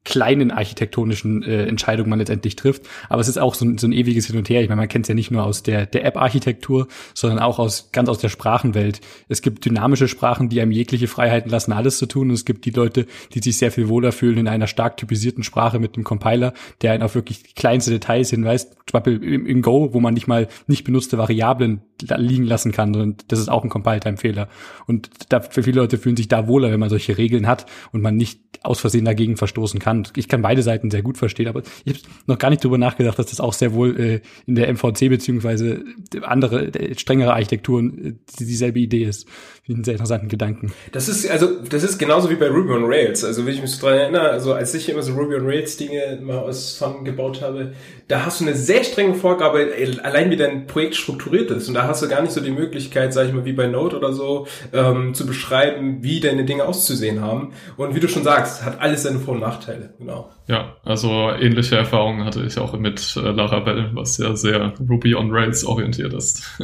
kleinen 0.05 0.51
architektonischen 0.51 1.43
äh, 1.43 1.65
Entscheidungen 1.65 2.10
man 2.10 2.19
letztendlich 2.19 2.55
trifft. 2.55 2.83
Aber 3.10 3.22
es 3.22 3.27
ist 3.27 3.38
auch 3.38 3.55
so 3.55 3.65
ein, 3.65 3.77
so 3.77 3.88
ein 3.88 3.93
ewiges 3.93 4.27
Hin 4.27 4.38
und 4.38 4.50
Her. 4.50 4.62
Ich 4.62 4.67
meine, 4.67 4.81
man 4.81 4.89
kennt 4.89 5.05
es 5.05 5.10
ja 5.10 5.15
nicht 5.15 5.31
nur 5.31 5.43
aus 5.43 5.63
der, 5.63 5.86
der 5.86 6.03
App-Architektur, 6.03 6.88
sondern 7.13 7.39
auch 7.39 7.57
aus 7.60 7.89
ganz 7.91 8.10
aus 8.10 8.17
der 8.17 8.29
Sprachenwelt. 8.29 9.00
Es 9.29 9.41
gibt 9.41 9.65
dynamische 9.65 10.07
Sprachen, 10.07 10.50
die 10.50 10.60
einem 10.62 10.72
jegliche 10.72 11.07
Freiheiten 11.07 11.50
lassen, 11.50 11.72
alles 11.72 11.98
zu 11.98 12.05
tun. 12.05 12.29
Und 12.29 12.36
es 12.36 12.45
gibt 12.45 12.65
die 12.65 12.72
Leute, 12.72 13.05
die 13.33 13.39
sich 13.39 13.57
sehr 13.57 13.72
viel 13.72 13.88
wohler 13.88 14.12
fühlen 14.12 14.38
in 14.38 14.48
einer 14.48 14.67
stark 14.67 14.98
typisierten 14.98 15.43
Sprache 15.43 15.79
mit 15.79 15.95
einem 15.95 16.03
Compiler, 16.03 16.53
der 16.81 16.91
einen 16.91 17.03
auf 17.03 17.15
wirklich 17.15 17.55
kleinste 17.55 17.91
Details 17.91 18.29
hinweist. 18.29 18.74
Zum 18.86 19.00
Beispiel 19.00 19.24
im, 19.24 19.45
im 19.45 19.62
Go, 19.62 19.93
wo 19.93 20.01
man 20.01 20.13
nicht 20.13 20.27
mal 20.27 20.50
nicht 20.67 20.83
benutzte 20.83 21.17
Variablen 21.17 21.81
liegen 22.17 22.45
lassen 22.45 22.72
kann. 22.72 22.95
Und 22.95 23.31
das 23.31 23.39
ist 23.39 23.50
auch 23.50 23.63
ein 23.63 23.69
Compile-Time-Fehler. 23.69 24.50
Und 24.88 25.10
da, 25.29 25.39
für 25.39 25.63
viele 25.63 25.79
Leute 25.79 25.98
fühlen 25.98 26.17
sich 26.17 26.27
da 26.27 26.48
wohler, 26.48 26.72
wenn 26.72 26.79
man 26.79 26.89
solche 26.89 27.17
Regeln 27.17 27.48
hat 27.48 27.65
und 27.91 28.01
man 28.01 28.15
nicht 28.15 28.41
aus 28.63 28.79
Versehen 28.79 29.05
dagegen 29.05 29.38
verstoßen 29.38 29.79
kann. 29.79 29.92
Ich 30.15 30.27
kann 30.27 30.41
beide 30.41 30.62
Seiten 30.62 30.91
sehr 30.91 31.01
gut 31.01 31.17
verstehen, 31.17 31.47
aber 31.47 31.63
ich 31.85 31.93
habe 31.93 32.13
noch 32.27 32.38
gar 32.38 32.50
nicht 32.50 32.63
drüber 32.63 32.77
nachgedacht, 32.77 33.17
dass 33.19 33.27
das 33.27 33.39
auch 33.39 33.53
sehr 33.53 33.73
wohl 33.73 34.00
äh, 34.00 34.21
in 34.45 34.55
der 34.55 34.73
MVC 34.73 35.09
beziehungsweise 35.09 35.83
andere, 36.21 36.67
äh, 36.73 36.97
strengere 36.97 37.33
Architekturen 37.33 38.05
äh, 38.05 38.13
dieselbe 38.39 38.79
Idee 38.79 39.03
ist. 39.03 39.27
Finde 39.65 39.77
einen 39.77 39.84
sehr 39.86 39.93
interessanten 39.93 40.27
Gedanken. 40.27 40.74
Das 40.91 41.08
ist, 41.08 41.25
also, 41.32 41.62
das 41.62 41.84
ist 41.84 41.98
genauso 41.98 42.29
wie 42.29 42.36
bei 42.36 42.50
Ruby 42.50 42.74
on 42.74 42.84
Rails. 42.84 43.24
Also, 43.24 43.46
wenn 43.46 43.53
ich 43.53 43.62
mich 43.62 43.72
so 43.72 43.88
dran 43.88 43.98
erinnere, 43.98 44.29
also, 44.29 44.51
als 44.51 44.74
ich 44.74 44.89
immer 44.89 45.01
so 45.01 45.13
Ruby 45.13 45.36
on 45.36 45.46
Rails 45.46 45.77
Dinge 45.77 46.20
mal 46.22 46.39
aus 46.39 46.75
Fun 46.75 47.05
gebaut 47.05 47.41
habe, 47.41 47.72
da 48.10 48.25
hast 48.25 48.41
du 48.41 48.46
eine 48.46 48.55
sehr 48.55 48.84
strenge 48.84 49.13
Vorgabe, 49.13 49.72
allein 50.03 50.29
wie 50.32 50.36
dein 50.36 50.67
Projekt 50.67 50.96
strukturiert 50.96 51.50
ist. 51.50 51.70
Und 51.70 51.75
da 51.75 51.88
hast 51.88 52.03
du 52.03 52.10
gar 52.10 52.22
nicht 52.22 52.34
so 52.34 52.41
die 52.41 52.51
Möglichkeit, 52.51 53.13
sag 53.13 53.27
ich 53.27 53.34
mal, 53.34 53.46
wie 53.46 53.53
bei 53.53 53.67
Node 53.67 53.96
oder 53.96 54.12
so, 54.12 54.48
ähm, 54.74 55.13
zu 55.13 55.25
beschreiben, 55.25 56.03
wie 56.03 56.20
deine 56.20 56.43
Dinge 56.43 56.65
auszusehen 56.65 57.22
haben. 57.22 57.53
Und 57.77 57.96
wie 57.96 58.01
du 58.01 58.10
schon 58.10 58.24
sagst, 58.24 58.65
hat 58.65 58.82
alles 58.82 59.03
seine 59.03 59.20
Vor- 59.20 59.36
und 59.36 59.39
Nachteile. 59.39 59.93
Genau. 59.98 60.29
Ja, 60.48 60.75
also 60.84 61.32
ähnliche 61.39 61.77
Erfahrungen 61.77 62.25
hatte 62.25 62.43
ich 62.46 62.58
auch 62.58 62.77
mit 62.77 63.15
äh, 63.15 63.32
Laravel, 63.32 63.91
was 63.93 64.17
ja 64.17 64.36
sehr 64.36 64.74
Ruby 64.89 65.15
on 65.15 65.32
Rails 65.32 65.63
orientiert 65.63 66.13
ist. 66.13 66.43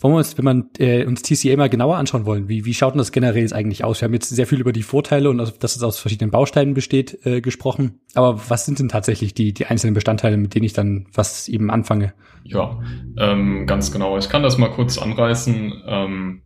Wollen 0.00 0.14
wir 0.14 0.18
uns, 0.18 0.36
wenn 0.36 0.44
man 0.44 0.70
äh, 0.78 1.04
uns 1.06 1.22
TCA 1.22 1.56
mal 1.56 1.68
genauer 1.68 1.96
anschauen 1.96 2.26
wollen, 2.26 2.48
wie, 2.48 2.64
wie 2.64 2.74
schaut 2.74 2.94
denn 2.94 2.98
das 2.98 3.12
generell 3.12 3.42
jetzt 3.42 3.54
eigentlich 3.54 3.84
aus? 3.84 4.00
Wir 4.00 4.06
haben 4.06 4.12
jetzt 4.12 4.28
sehr 4.28 4.46
viel 4.46 4.60
über 4.60 4.72
die 4.72 4.82
Vorteile 4.82 5.30
und 5.30 5.38
dass 5.38 5.76
es 5.76 5.82
aus 5.82 5.98
verschiedenen 5.98 6.30
Bausteinen 6.30 6.74
besteht 6.74 7.24
äh, 7.24 7.40
gesprochen. 7.40 8.00
Aber 8.14 8.50
was 8.50 8.66
sind 8.66 8.80
denn 8.80 8.88
tatsächlich 8.88 9.34
die, 9.34 9.54
die 9.54 9.66
einzelnen 9.66 9.94
Bestandteile, 9.94 10.36
mit 10.36 10.54
denen 10.54 10.64
ich 10.64 10.72
dann 10.72 11.06
was 11.14 11.48
eben 11.48 11.70
anfange? 11.70 12.12
Ja, 12.42 12.80
ähm, 13.18 13.66
ganz 13.66 13.92
genau. 13.92 14.18
Ich 14.18 14.28
kann 14.28 14.42
das 14.42 14.58
mal 14.58 14.70
kurz 14.70 14.98
anreißen. 14.98 15.72
Ähm, 15.86 16.42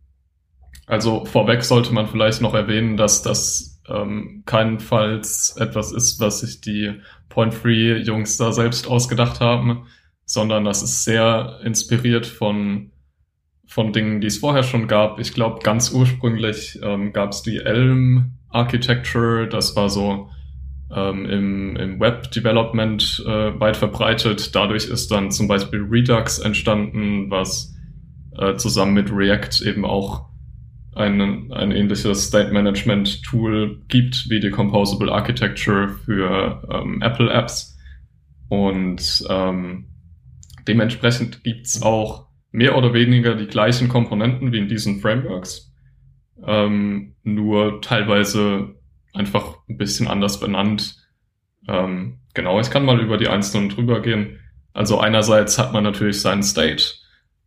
also 0.85 1.25
vorweg 1.25 1.63
sollte 1.63 1.93
man 1.93 2.07
vielleicht 2.07 2.41
noch 2.41 2.53
erwähnen, 2.53 2.97
dass 2.97 3.21
das 3.21 3.81
ähm, 3.89 4.43
keinenfalls 4.45 5.55
etwas 5.57 5.91
ist, 5.91 6.19
was 6.19 6.39
sich 6.39 6.61
die 6.61 6.93
Point-Free-Jungs 7.29 8.37
da 8.37 8.51
selbst 8.51 8.87
ausgedacht 8.87 9.39
haben, 9.39 9.87
sondern 10.25 10.65
das 10.65 10.81
ist 10.83 11.03
sehr 11.03 11.59
inspiriert 11.63 12.25
von, 12.25 12.91
von 13.69 13.93
Dingen, 13.93 14.19
die 14.19 14.27
es 14.27 14.39
vorher 14.39 14.63
schon 14.63 14.87
gab. 14.87 15.19
Ich 15.19 15.33
glaube, 15.33 15.59
ganz 15.61 15.91
ursprünglich 15.91 16.79
ähm, 16.81 17.13
gab 17.13 17.31
es 17.31 17.43
die 17.43 17.57
Elm 17.57 18.31
Architecture, 18.49 19.47
das 19.47 19.75
war 19.75 19.89
so 19.89 20.31
ähm, 20.91 21.25
im, 21.25 21.75
im 21.75 21.99
Web-Development 21.99 23.23
äh, 23.27 23.59
weit 23.59 23.77
verbreitet. 23.77 24.55
Dadurch 24.55 24.85
ist 24.87 25.11
dann 25.11 25.29
zum 25.29 25.47
Beispiel 25.47 25.85
Redux 25.87 26.39
entstanden, 26.39 27.29
was 27.29 27.75
äh, 28.39 28.55
zusammen 28.55 28.95
mit 28.95 29.11
React 29.11 29.63
eben 29.63 29.85
auch 29.85 30.29
ein, 30.95 31.51
ein 31.51 31.71
ähnliches 31.71 32.25
State 32.25 32.51
Management 32.51 33.21
Tool 33.21 33.83
gibt 33.87 34.31
wie 34.31 34.39
die 34.39 34.49
Composable 34.49 35.11
Architecture 35.11 35.89
für 35.89 36.67
ähm, 36.71 37.03
Apple 37.03 37.31
Apps. 37.31 37.77
Und 38.49 39.23
ähm, 39.29 39.85
dementsprechend 40.67 41.43
gibt's 41.43 41.83
auch 41.83 42.28
mehr 42.51 42.77
oder 42.77 42.93
weniger 42.93 43.35
die 43.35 43.47
gleichen 43.47 43.89
Komponenten 43.89 44.51
wie 44.51 44.57
in 44.57 44.67
diesen 44.67 44.99
Frameworks, 44.99 45.71
ähm, 46.45 47.15
nur 47.23 47.81
teilweise 47.81 48.75
einfach 49.13 49.57
ein 49.67 49.77
bisschen 49.77 50.07
anders 50.07 50.39
benannt. 50.39 50.95
Ähm, 51.67 52.19
genau, 52.33 52.59
ich 52.59 52.71
kann 52.71 52.85
mal 52.85 52.99
über 52.99 53.17
die 53.17 53.27
einzelnen 53.27 53.69
drüber 53.69 54.01
gehen. 54.01 54.39
Also 54.73 54.99
einerseits 54.99 55.57
hat 55.57 55.73
man 55.73 55.83
natürlich 55.83 56.21
seinen 56.21 56.43
State, 56.43 56.83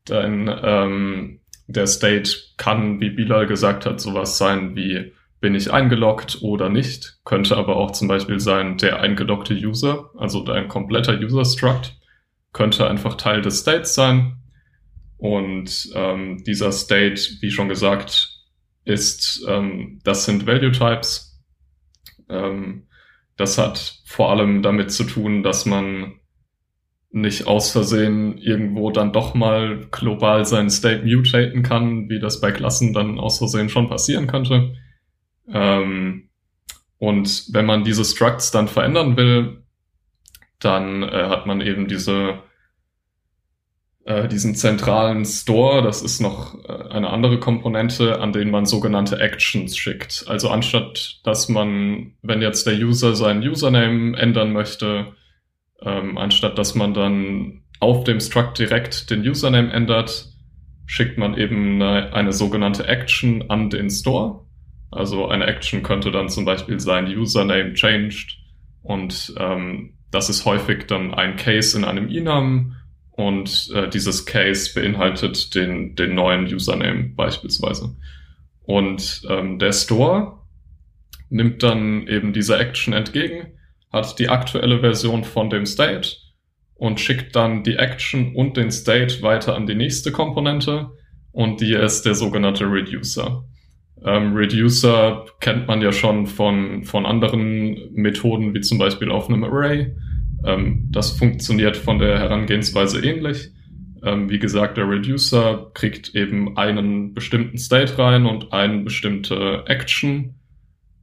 denn 0.08 0.50
ähm, 0.62 1.40
der 1.66 1.86
State 1.86 2.30
kann, 2.56 3.00
wie 3.00 3.10
Bilal 3.10 3.46
gesagt 3.46 3.86
hat, 3.86 4.00
sowas 4.00 4.38
sein 4.38 4.76
wie 4.76 5.12
bin 5.40 5.54
ich 5.56 5.72
eingeloggt 5.72 6.38
oder 6.42 6.68
nicht, 6.68 7.18
könnte 7.24 7.56
aber 7.56 7.76
auch 7.76 7.90
zum 7.90 8.06
Beispiel 8.06 8.38
sein 8.38 8.78
der 8.78 9.00
eingeloggte 9.00 9.54
User, 9.54 10.10
also 10.16 10.44
dein 10.44 10.68
kompletter 10.68 11.18
User 11.18 11.44
Struct, 11.44 11.96
könnte 12.52 12.88
einfach 12.88 13.16
Teil 13.16 13.42
des 13.42 13.60
States 13.60 13.94
sein. 13.94 14.36
Und 15.22 15.88
ähm, 15.94 16.42
dieser 16.44 16.72
State, 16.72 17.36
wie 17.42 17.52
schon 17.52 17.68
gesagt, 17.68 18.40
ist, 18.84 19.46
ähm, 19.46 20.00
das 20.02 20.24
sind 20.24 20.48
Value 20.48 20.72
Types, 20.72 21.40
ähm, 22.28 22.88
das 23.36 23.56
hat 23.56 24.00
vor 24.04 24.32
allem 24.32 24.62
damit 24.62 24.90
zu 24.90 25.04
tun, 25.04 25.44
dass 25.44 25.64
man 25.64 26.14
nicht 27.12 27.46
aus 27.46 27.70
Versehen 27.70 28.36
irgendwo 28.36 28.90
dann 28.90 29.12
doch 29.12 29.32
mal 29.34 29.86
global 29.92 30.44
seinen 30.44 30.70
State 30.70 31.04
mutaten 31.06 31.62
kann, 31.62 32.08
wie 32.08 32.18
das 32.18 32.40
bei 32.40 32.50
Klassen 32.50 32.92
dann 32.92 33.20
aus 33.20 33.38
Versehen 33.38 33.68
schon 33.68 33.88
passieren 33.88 34.26
könnte. 34.26 34.74
Ähm, 35.46 36.30
und 36.98 37.46
wenn 37.52 37.66
man 37.66 37.84
diese 37.84 38.04
Structs 38.04 38.50
dann 38.50 38.66
verändern 38.66 39.16
will, 39.16 39.62
dann 40.58 41.04
äh, 41.04 41.28
hat 41.28 41.46
man 41.46 41.60
eben 41.60 41.86
diese 41.86 42.42
äh, 44.04 44.28
diesen 44.28 44.54
zentralen 44.54 45.24
Store, 45.24 45.82
das 45.82 46.02
ist 46.02 46.20
noch 46.20 46.56
äh, 46.64 46.88
eine 46.90 47.10
andere 47.10 47.38
Komponente, 47.38 48.20
an 48.20 48.32
den 48.32 48.50
man 48.50 48.66
sogenannte 48.66 49.20
Actions 49.20 49.76
schickt. 49.76 50.24
Also 50.26 50.48
anstatt, 50.48 51.20
dass 51.24 51.48
man, 51.48 52.14
wenn 52.22 52.42
jetzt 52.42 52.66
der 52.66 52.74
User 52.74 53.14
seinen 53.14 53.42
Username 53.42 54.16
ändern 54.16 54.52
möchte, 54.52 55.12
ähm, 55.80 56.18
anstatt 56.18 56.58
dass 56.58 56.74
man 56.74 56.94
dann 56.94 57.62
auf 57.80 58.04
dem 58.04 58.20
Struct 58.20 58.58
direkt 58.58 59.10
den 59.10 59.26
Username 59.26 59.72
ändert, 59.72 60.26
schickt 60.86 61.18
man 61.18 61.36
eben 61.36 61.80
eine, 61.80 62.12
eine 62.12 62.32
sogenannte 62.32 62.86
Action 62.86 63.50
an 63.50 63.70
den 63.70 63.88
Store. 63.88 64.46
Also 64.90 65.28
eine 65.28 65.46
Action 65.46 65.82
könnte 65.82 66.10
dann 66.10 66.28
zum 66.28 66.44
Beispiel 66.44 66.78
sein 66.78 67.06
Username 67.06 67.74
changed 67.74 68.38
und 68.82 69.32
ähm, 69.38 69.94
das 70.10 70.28
ist 70.28 70.44
häufig 70.44 70.86
dann 70.86 71.14
ein 71.14 71.36
Case 71.36 71.78
in 71.78 71.84
einem 71.84 72.08
Enum 72.08 72.74
und 73.12 73.70
äh, 73.74 73.88
dieses 73.88 74.26
Case 74.26 74.72
beinhaltet 74.74 75.54
den, 75.54 75.94
den 75.94 76.14
neuen 76.14 76.46
Username 76.46 77.12
beispielsweise. 77.14 77.94
Und 78.62 79.22
ähm, 79.28 79.58
der 79.58 79.72
Store 79.72 80.38
nimmt 81.28 81.62
dann 81.62 82.06
eben 82.06 82.32
diese 82.32 82.58
Action 82.58 82.94
entgegen, 82.94 83.58
hat 83.92 84.18
die 84.18 84.28
aktuelle 84.28 84.80
Version 84.80 85.24
von 85.24 85.50
dem 85.50 85.66
State 85.66 86.16
und 86.74 87.00
schickt 87.00 87.36
dann 87.36 87.62
die 87.62 87.76
Action 87.76 88.34
und 88.34 88.56
den 88.56 88.70
State 88.70 89.22
weiter 89.22 89.56
an 89.56 89.66
die 89.66 89.74
nächste 89.74 90.10
Komponente 90.10 90.90
und 91.32 91.60
die 91.60 91.74
ist 91.74 92.02
der 92.02 92.14
sogenannte 92.14 92.64
Reducer. 92.64 93.44
Ähm, 94.04 94.34
Reducer 94.34 95.26
kennt 95.40 95.68
man 95.68 95.80
ja 95.80 95.92
schon 95.92 96.26
von, 96.26 96.84
von 96.84 97.06
anderen 97.06 97.92
Methoden, 97.92 98.54
wie 98.54 98.60
zum 98.60 98.78
Beispiel 98.78 99.10
auf 99.10 99.28
einem 99.28 99.44
Array. 99.44 99.94
Ähm, 100.44 100.88
das 100.90 101.12
funktioniert 101.12 101.76
von 101.76 101.98
der 101.98 102.18
Herangehensweise 102.18 103.00
ähnlich. 103.00 103.50
Ähm, 104.04 104.28
wie 104.28 104.38
gesagt, 104.38 104.76
der 104.76 104.88
Reducer 104.88 105.70
kriegt 105.74 106.14
eben 106.14 106.56
einen 106.56 107.14
bestimmten 107.14 107.58
State 107.58 107.98
rein 107.98 108.26
und 108.26 108.52
eine 108.52 108.82
bestimmte 108.82 109.64
Action 109.66 110.34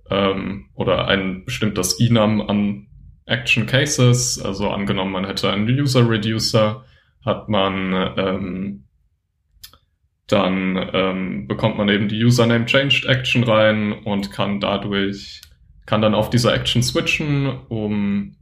ähm, 0.10 0.66
oder 0.74 1.08
ein 1.08 1.46
bestimmtes 1.46 2.00
Enum 2.00 2.42
an 2.42 2.88
Action 3.26 3.66
Cases. 3.66 4.42
Also 4.44 4.70
angenommen, 4.70 5.12
man 5.12 5.26
hätte 5.26 5.52
einen 5.52 5.68
User 5.70 6.10
Reducer, 6.10 6.84
hat 7.24 7.48
man 7.48 8.14
ähm, 8.18 8.84
dann 10.28 10.90
ähm, 10.94 11.48
bekommt 11.48 11.78
man 11.78 11.90
eben 11.90 12.08
die 12.08 12.24
Username 12.24 12.66
Changed 12.66 13.06
Action 13.06 13.44
rein 13.44 13.94
und 13.94 14.32
kann 14.32 14.60
dadurch 14.60 15.42
kann 15.86 16.02
dann 16.04 16.14
auf 16.14 16.30
diese 16.30 16.54
Action 16.54 16.84
switchen, 16.84 17.48
um 17.68 18.36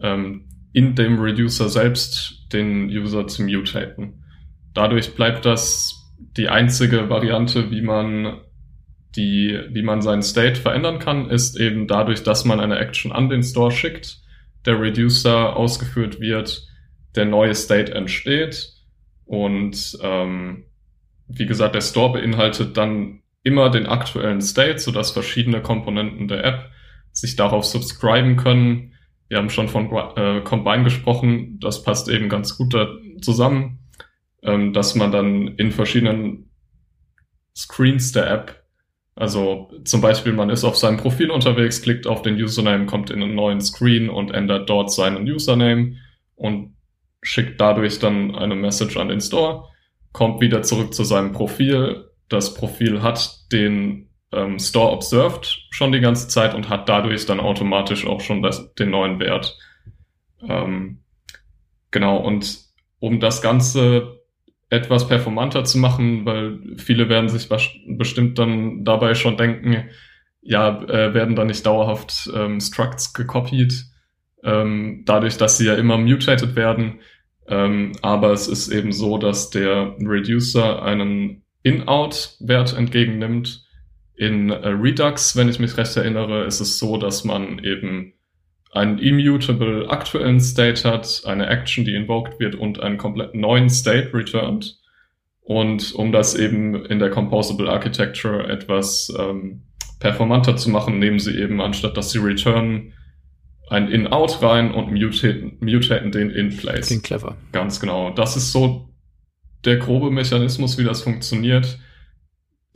ähm, 0.00 0.48
in 0.72 0.94
dem 0.94 1.20
Reducer 1.20 1.68
selbst 1.68 2.52
den 2.52 2.88
User 2.88 3.26
zu 3.26 3.42
mutaten. 3.44 4.24
Dadurch 4.74 5.14
bleibt 5.14 5.44
das 5.44 6.12
die 6.36 6.48
einzige 6.48 7.08
Variante, 7.08 7.70
wie 7.70 7.82
man 7.82 8.40
die, 9.16 9.60
wie 9.70 9.82
man 9.82 10.02
seinen 10.02 10.22
State 10.22 10.60
verändern 10.60 10.98
kann, 10.98 11.30
ist 11.30 11.58
eben 11.58 11.86
dadurch, 11.86 12.24
dass 12.24 12.44
man 12.44 12.58
eine 12.58 12.78
Action 12.78 13.12
an 13.12 13.28
den 13.28 13.44
Store 13.44 13.70
schickt, 13.70 14.18
der 14.66 14.80
Reducer 14.80 15.56
ausgeführt 15.56 16.20
wird, 16.20 16.66
der 17.14 17.24
neue 17.24 17.54
State 17.54 17.94
entsteht 17.94 18.72
und 19.24 19.96
ähm, 20.02 20.64
wie 21.28 21.46
gesagt, 21.46 21.74
der 21.74 21.80
Store 21.80 22.12
beinhaltet 22.12 22.76
dann 22.76 23.22
immer 23.42 23.70
den 23.70 23.86
aktuellen 23.86 24.40
State, 24.40 24.78
sodass 24.78 25.12
verschiedene 25.12 25.62
Komponenten 25.62 26.28
der 26.28 26.44
App 26.44 26.70
sich 27.12 27.36
darauf 27.36 27.64
subscriben 27.64 28.36
können 28.36 28.93
wir 29.28 29.38
haben 29.38 29.50
schon 29.50 29.68
von 29.68 29.90
äh, 30.16 30.40
Combine 30.42 30.84
gesprochen, 30.84 31.58
das 31.60 31.82
passt 31.82 32.08
eben 32.08 32.28
ganz 32.28 32.56
gut 32.56 32.74
zusammen, 33.20 33.78
ähm, 34.42 34.72
dass 34.72 34.94
man 34.94 35.12
dann 35.12 35.48
in 35.56 35.72
verschiedenen 35.72 36.50
Screens 37.56 38.12
der 38.12 38.30
App, 38.30 38.64
also 39.16 39.70
zum 39.84 40.00
Beispiel 40.00 40.32
man 40.32 40.50
ist 40.50 40.64
auf 40.64 40.76
seinem 40.76 40.96
Profil 40.96 41.30
unterwegs, 41.30 41.82
klickt 41.82 42.06
auf 42.06 42.22
den 42.22 42.34
Username, 42.34 42.86
kommt 42.86 43.10
in 43.10 43.22
einen 43.22 43.34
neuen 43.34 43.60
Screen 43.60 44.10
und 44.10 44.32
ändert 44.32 44.68
dort 44.68 44.92
seinen 44.92 45.28
Username 45.28 45.96
und 46.34 46.74
schickt 47.22 47.60
dadurch 47.60 47.98
dann 48.00 48.34
eine 48.34 48.56
Message 48.56 48.96
an 48.96 49.08
den 49.08 49.20
Store, 49.20 49.64
kommt 50.12 50.40
wieder 50.40 50.62
zurück 50.62 50.94
zu 50.94 51.04
seinem 51.04 51.32
Profil. 51.32 52.10
Das 52.28 52.54
Profil 52.54 53.02
hat 53.02 53.50
den 53.52 54.10
ähm, 54.34 54.58
Store 54.58 54.92
observed 54.92 55.66
schon 55.70 55.92
die 55.92 56.00
ganze 56.00 56.28
Zeit 56.28 56.54
und 56.54 56.68
hat 56.68 56.88
dadurch 56.88 57.26
dann 57.26 57.40
automatisch 57.40 58.06
auch 58.06 58.20
schon 58.20 58.42
das, 58.42 58.74
den 58.74 58.90
neuen 58.90 59.20
Wert. 59.20 59.56
Ähm, 60.48 61.00
genau, 61.90 62.18
und 62.18 62.58
um 62.98 63.20
das 63.20 63.42
Ganze 63.42 64.20
etwas 64.70 65.06
performanter 65.06 65.64
zu 65.64 65.78
machen, 65.78 66.24
weil 66.24 66.58
viele 66.78 67.08
werden 67.08 67.28
sich 67.28 67.48
bestimmt 67.86 68.38
dann 68.38 68.84
dabei 68.84 69.14
schon 69.14 69.36
denken, 69.36 69.88
ja, 70.40 70.82
äh, 70.82 71.14
werden 71.14 71.36
da 71.36 71.44
nicht 71.44 71.64
dauerhaft 71.64 72.30
ähm, 72.34 72.60
Structs 72.60 73.14
gekopiert, 73.14 73.72
ähm, 74.42 75.02
dadurch, 75.06 75.36
dass 75.36 75.58
sie 75.58 75.66
ja 75.66 75.74
immer 75.74 75.96
mutated 75.96 76.56
werden. 76.56 77.00
Ähm, 77.46 77.92
aber 78.02 78.32
es 78.32 78.48
ist 78.48 78.68
eben 78.68 78.92
so, 78.92 79.18
dass 79.18 79.50
der 79.50 79.96
Reducer 80.00 80.82
einen 80.82 81.44
In-Out-Wert 81.62 82.76
entgegennimmt 82.76 83.63
in 84.16 84.50
äh, 84.50 84.68
Redux, 84.68 85.36
wenn 85.36 85.48
ich 85.48 85.58
mich 85.58 85.76
recht 85.76 85.96
erinnere, 85.96 86.44
ist 86.44 86.60
es 86.60 86.78
so, 86.78 86.96
dass 86.96 87.24
man 87.24 87.58
eben 87.64 88.14
einen 88.72 88.98
immutable 88.98 89.88
aktuellen 89.88 90.40
State 90.40 90.88
hat, 90.88 91.22
eine 91.26 91.46
Action, 91.46 91.84
die 91.84 91.94
invoked 91.94 92.40
wird 92.40 92.54
und 92.54 92.80
einen 92.80 92.98
komplett 92.98 93.34
neuen 93.34 93.70
State 93.70 94.12
returned. 94.12 94.78
Und 95.40 95.94
um 95.94 96.10
das 96.10 96.34
eben 96.34 96.84
in 96.86 96.98
der 96.98 97.10
Composable 97.10 97.70
Architecture 97.70 98.48
etwas 98.48 99.12
ähm, 99.18 99.62
performanter 100.00 100.56
zu 100.56 100.70
machen, 100.70 100.98
nehmen 100.98 101.18
sie 101.18 101.38
eben, 101.38 101.60
anstatt 101.60 101.96
dass 101.96 102.10
sie 102.10 102.18
returnen, 102.18 102.94
ein 103.68 103.88
In-Out 103.88 104.42
rein 104.42 104.72
und 104.72 104.92
mutaten, 104.92 105.56
mutaten 105.60 106.10
den 106.10 106.30
In-Place. 106.30 106.88
Klingt 106.88 107.04
clever. 107.04 107.36
Ganz 107.52 107.80
genau. 107.80 108.10
Das 108.10 108.36
ist 108.36 108.52
so 108.52 108.90
der 109.64 109.76
grobe 109.76 110.10
Mechanismus, 110.10 110.78
wie 110.78 110.84
das 110.84 111.02
funktioniert. 111.02 111.78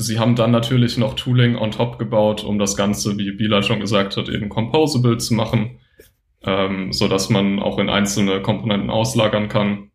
Sie 0.00 0.18
haben 0.20 0.36
dann 0.36 0.52
natürlich 0.52 0.96
noch 0.96 1.14
Tooling 1.14 1.56
on 1.56 1.72
top 1.72 1.98
gebaut, 1.98 2.44
um 2.44 2.58
das 2.58 2.76
Ganze, 2.76 3.18
wie 3.18 3.32
Bila 3.32 3.62
schon 3.62 3.80
gesagt 3.80 4.16
hat, 4.16 4.28
eben 4.28 4.48
composable 4.48 5.18
zu 5.18 5.34
machen. 5.34 5.80
ähm, 6.42 6.92
so 6.92 7.08
dass 7.08 7.30
man 7.30 7.58
auch 7.60 7.78
in 7.78 7.90
einzelne 7.90 8.40
Komponenten 8.42 8.90
auslagern 8.90 9.48
kann. 9.48 9.90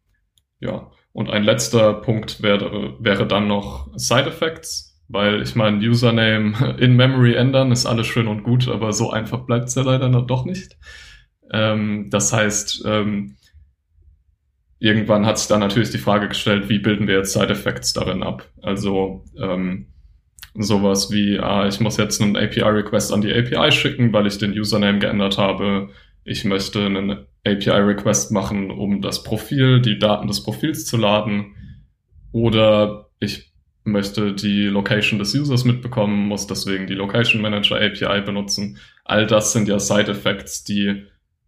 Ja. 0.60 0.92
Und 1.14 1.30
ein 1.30 1.44
letzter 1.44 1.94
Punkt 1.94 2.42
wäre, 2.42 2.98
wäre 3.00 3.28
dann 3.28 3.48
noch 3.48 3.90
Side 3.96 4.28
Effects, 4.28 5.02
weil 5.08 5.42
ich 5.42 5.56
meine, 5.56 5.78
Username 5.78 6.76
in 6.80 6.96
Memory 6.96 7.36
ändern 7.36 7.72
ist 7.72 7.86
alles 7.86 8.08
schön 8.08 8.28
und 8.28 8.44
gut, 8.44 8.68
aber 8.68 8.94
so 8.94 9.12
einfach 9.12 9.42
bleibt 9.46 9.70
es 9.70 9.76
ja 9.76 9.84
leider 9.84 10.10
noch 10.10 10.28
doch 10.28 10.46
nicht. 10.46 10.78
Ähm, 11.52 12.10
das 12.10 12.34
heißt, 12.34 12.84
ähm, 12.86 13.38
irgendwann 14.80 15.26
hat 15.26 15.38
sich 15.38 15.48
dann 15.48 15.62
natürlich 15.62 15.92
die 15.92 15.98
Frage 15.98 16.28
gestellt, 16.28 16.68
wie 16.68 16.80
bilden 16.80 17.08
wir 17.08 17.16
jetzt 17.18 17.34
Side 17.34 17.50
Effects 17.50 17.94
darin 17.94 18.24
ab? 18.24 18.50
Also 18.62 19.24
ähm, 19.40 19.93
sowas 20.56 21.12
wie, 21.12 21.40
ah, 21.40 21.68
ich 21.68 21.80
muss 21.80 21.98
jetzt 21.98 22.22
einen 22.22 22.38
API-Request 22.38 23.12
an 23.14 23.22
die 23.22 23.34
API 23.34 23.72
schicken, 23.72 24.14
weil 24.14 24.28
ich 24.28 24.38
den 24.38 24.58
Username 24.58 25.00
geändert 25.00 25.38
habe. 25.38 25.90
Ich 26.24 26.46
möchte 26.46 26.86
einen 26.86 27.26
API-Request 27.46 28.32
machen, 28.32 28.72
um 28.72 29.02
das 29.02 29.24
Profil, 29.24 29.82
die 29.82 30.00
Daten 30.00 30.28
des 30.28 30.44
Profils 30.44 30.86
zu 30.86 30.98
laden. 30.98 31.56
Oder 32.32 33.10
ich 33.20 33.52
möchte 33.84 34.34
die 34.34 34.66
Location 34.66 35.20
des 35.20 35.36
Users 35.36 35.66
mitbekommen, 35.66 36.28
muss 36.28 36.48
deswegen 36.48 36.88
die 36.88 36.94
Location 36.94 37.42
Manager 37.42 37.76
API 37.76 38.22
benutzen. 38.22 38.78
All 39.04 39.28
das 39.28 39.52
sind 39.52 39.68
ja 39.68 39.80
Side 39.80 40.12
Effects, 40.12 40.64
die 40.64 41.04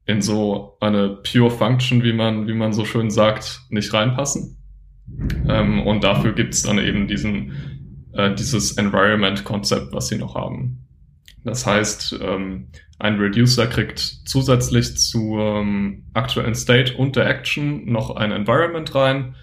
in 0.06 0.22
so 0.22 0.78
eine 0.82 1.10
Pure 1.10 1.50
Function, 1.50 2.04
wie 2.04 2.14
man, 2.14 2.48
wie 2.48 2.54
man 2.54 2.74
so 2.74 2.86
schön 2.86 3.10
sagt, 3.10 3.62
nicht 3.70 3.94
reinpassen. 3.94 4.58
Ähm, 5.48 5.86
und 5.86 6.04
dafür 6.04 6.34
gibt's 6.34 6.64
dann 6.64 6.80
eben 6.80 7.08
diesen, 7.08 7.54
äh, 8.16 8.34
dieses 8.34 8.74
Environment-Konzept, 8.78 9.94
was 9.94 10.08
sie 10.08 10.18
noch 10.18 10.36
haben. 10.36 10.86
Das 11.44 11.66
heißt, 11.66 12.20
ähm, 12.22 12.70
ein 12.98 13.20
Reducer 13.20 13.68
kriegt 13.68 14.00
zusätzlich 14.00 14.98
zum 14.98 15.40
ähm, 15.40 16.04
aktuellen 16.14 16.56
State 16.56 16.96
und 16.96 17.16
der 17.16 17.28
Action 17.28 17.92
noch 17.92 18.16
ein 18.16 18.32
Environment 18.32 18.94
rein. 18.96 19.36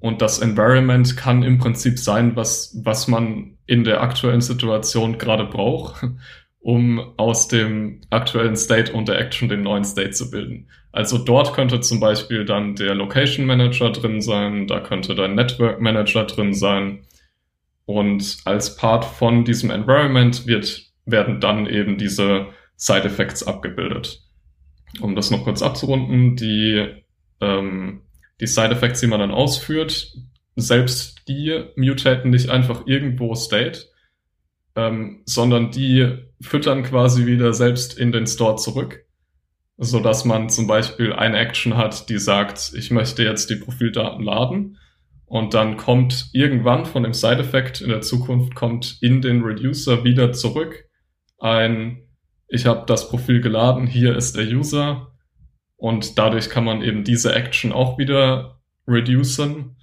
Und 0.00 0.22
das 0.22 0.38
Environment 0.38 1.16
kann 1.16 1.42
im 1.42 1.58
Prinzip 1.58 1.98
sein, 1.98 2.36
was, 2.36 2.78
was 2.84 3.08
man 3.08 3.56
in 3.66 3.84
der 3.84 4.02
aktuellen 4.02 4.40
Situation 4.42 5.18
gerade 5.18 5.44
braucht 5.44 6.06
um 6.64 7.12
aus 7.18 7.46
dem 7.48 8.00
aktuellen 8.08 8.56
State 8.56 8.90
und 8.92 9.06
der 9.06 9.18
Action 9.18 9.50
den 9.50 9.62
neuen 9.62 9.84
State 9.84 10.12
zu 10.12 10.30
bilden. 10.30 10.66
Also 10.92 11.18
dort 11.18 11.52
könnte 11.52 11.80
zum 11.80 12.00
Beispiel 12.00 12.46
dann 12.46 12.74
der 12.74 12.94
Location 12.94 13.44
Manager 13.44 13.90
drin 13.90 14.22
sein, 14.22 14.66
da 14.66 14.80
könnte 14.80 15.14
dein 15.14 15.34
Network 15.34 15.82
Manager 15.82 16.24
drin 16.24 16.54
sein. 16.54 17.04
Und 17.86 18.38
als 18.44 18.76
Part 18.76 19.04
von 19.04 19.44
diesem 19.44 19.70
Environment 19.70 20.46
wird, 20.46 20.82
werden 21.04 21.40
dann 21.40 21.66
eben 21.66 21.98
diese 21.98 22.48
Side 22.76 23.04
Effects 23.04 23.42
abgebildet. 23.42 24.22
Um 25.00 25.14
das 25.14 25.30
noch 25.30 25.44
kurz 25.44 25.62
abzurunden, 25.62 26.36
die, 26.36 26.86
ähm, 27.40 28.02
die 28.40 28.46
Side 28.46 28.70
Effects, 28.70 29.00
die 29.00 29.06
man 29.06 29.20
dann 29.20 29.30
ausführt, 29.30 30.14
selbst 30.56 31.28
die 31.28 31.64
mutaten 31.76 32.30
nicht 32.30 32.48
einfach 32.48 32.86
irgendwo 32.86 33.34
State, 33.34 33.86
ähm, 34.76 35.22
sondern 35.26 35.70
die 35.70 36.18
füttern 36.40 36.82
quasi 36.82 37.26
wieder 37.26 37.52
selbst 37.52 37.98
in 37.98 38.12
den 38.12 38.26
Store 38.26 38.56
zurück, 38.56 39.04
so 39.76 40.00
dass 40.00 40.24
man 40.24 40.48
zum 40.48 40.66
Beispiel 40.66 41.12
eine 41.12 41.38
Action 41.38 41.76
hat, 41.76 42.08
die 42.08 42.18
sagt, 42.18 42.72
ich 42.76 42.90
möchte 42.90 43.24
jetzt 43.24 43.50
die 43.50 43.56
Profildaten 43.56 44.24
laden 44.24 44.78
und 45.26 45.54
dann 45.54 45.76
kommt 45.76 46.30
irgendwann 46.32 46.86
von 46.86 47.02
dem 47.02 47.14
Side-Effekt 47.14 47.80
in 47.80 47.88
der 47.88 48.02
Zukunft 48.02 48.54
kommt 48.54 48.98
in 49.00 49.20
den 49.20 49.42
Reducer 49.42 50.04
wieder 50.04 50.32
zurück 50.32 50.84
ein, 51.38 52.08
ich 52.48 52.66
habe 52.66 52.84
das 52.86 53.08
Profil 53.08 53.40
geladen, 53.40 53.86
hier 53.86 54.16
ist 54.16 54.36
der 54.36 54.46
User 54.46 55.12
und 55.76 56.18
dadurch 56.18 56.48
kann 56.48 56.64
man 56.64 56.82
eben 56.82 57.04
diese 57.04 57.34
Action 57.34 57.72
auch 57.72 57.98
wieder 57.98 58.60
reducen, 58.88 59.76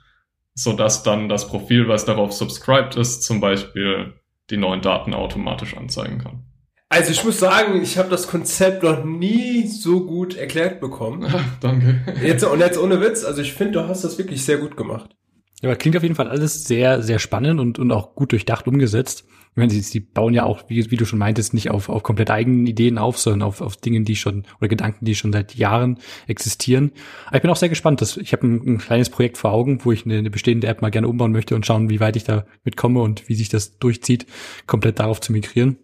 so 0.54 0.73
dass 0.73 1.04
dann 1.04 1.30
das 1.30 1.47
Profil, 1.47 1.88
was 1.88 2.06
darauf 2.06 2.34
subscribed 2.34 2.95
ist, 2.95 3.23
zum 3.23 3.41
Beispiel 3.41 4.13
die 4.49 4.58
neuen 4.58 4.82
Daten 4.82 5.13
automatisch 5.13 5.77
anzeigen 5.77 6.17
kann. 6.17 6.45
Also 6.89 7.12
ich 7.12 7.23
muss 7.23 7.39
sagen, 7.39 7.82
ich 7.82 7.97
habe 7.97 8.10
das 8.10 8.27
Konzept 8.27 8.84
noch 8.84 9.06
nie 9.06 9.65
so 9.65 10.06
gut 10.06 10.36
erklärt 10.36 10.82
bekommen. 10.82 11.32
Danke. 11.62 12.01
Jetzt, 12.21 12.43
und 12.43 12.60
jetzt 12.60 12.77
ohne 12.77 12.99
Witz, 12.99 13.23
also 13.23 13.41
ich 13.41 13.54
finde, 13.54 13.73
du 13.73 13.88
hast 13.88 14.04
das 14.04 14.17
wirklich 14.17 14.43
sehr 14.43 14.58
gut 14.58 14.75
gemacht. 14.75 15.15
Ja, 15.62 15.69
aber 15.69 15.76
klingt 15.76 15.95
auf 15.95 16.04
jeden 16.04 16.15
Fall 16.15 16.28
alles 16.28 16.63
sehr, 16.63 17.04
sehr 17.04 17.19
spannend 17.19 17.60
und, 17.60 17.78
und 17.78 17.91
auch 17.91 18.15
gut 18.15 18.32
durchdacht 18.32 18.67
umgesetzt. 18.67 19.26
Ich 19.52 19.58
meine, 19.58 19.69
sie, 19.69 19.82
sie 19.82 20.00
bauen 20.00 20.34
ja 20.34 20.45
auch, 20.45 20.63
wie, 20.69 20.89
wie 20.91 20.95
du 20.95 21.06
schon 21.06 21.19
meintest, 21.19 21.54
nicht 21.54 21.69
auf, 21.69 21.89
auf 21.89 22.04
komplett 22.04 22.32
eigenen 22.32 22.65
Ideen 22.65 22.97
auf, 22.97 23.19
sondern 23.19 23.43
auf, 23.43 23.60
auf 23.62 23.76
Dingen, 23.76 24.06
die 24.06 24.15
schon, 24.15 24.45
oder 24.60 24.69
Gedanken, 24.69 25.04
die 25.06 25.13
schon 25.13 25.34
seit 25.34 25.56
Jahren 25.56 26.00
existieren. 26.26 26.93
Aber 27.28 27.36
ich 27.36 27.41
bin 27.41 27.52
auch 27.52 27.58
sehr 27.58 27.69
gespannt. 27.69 28.02
Dass, 28.02 28.15
ich 28.17 28.32
habe 28.32 28.47
ein, 28.47 28.65
ein 28.65 28.78
kleines 28.78 29.10
Projekt 29.10 29.38
vor 29.38 29.52
Augen, 29.52 29.84
wo 29.84 29.91
ich 29.91 30.06
eine, 30.06 30.17
eine 30.17 30.30
bestehende 30.30 30.67
App 30.67 30.82
mal 30.82 30.89
gerne 30.89 31.10
umbauen 31.10 31.34
möchte 31.34 31.54
und 31.54 31.65
schauen, 31.65 31.89
wie 31.89 32.00
weit 32.00 32.15
ich 32.15 32.24
da 32.24 32.45
mitkomme 32.63 33.02
und 33.02 33.28
wie 33.28 33.36
sich 33.36 33.50
das 33.50 33.78
durchzieht, 33.78 34.26
komplett 34.67 35.00
darauf 35.00 35.19
zu 35.19 35.34
migrieren. 35.34 35.78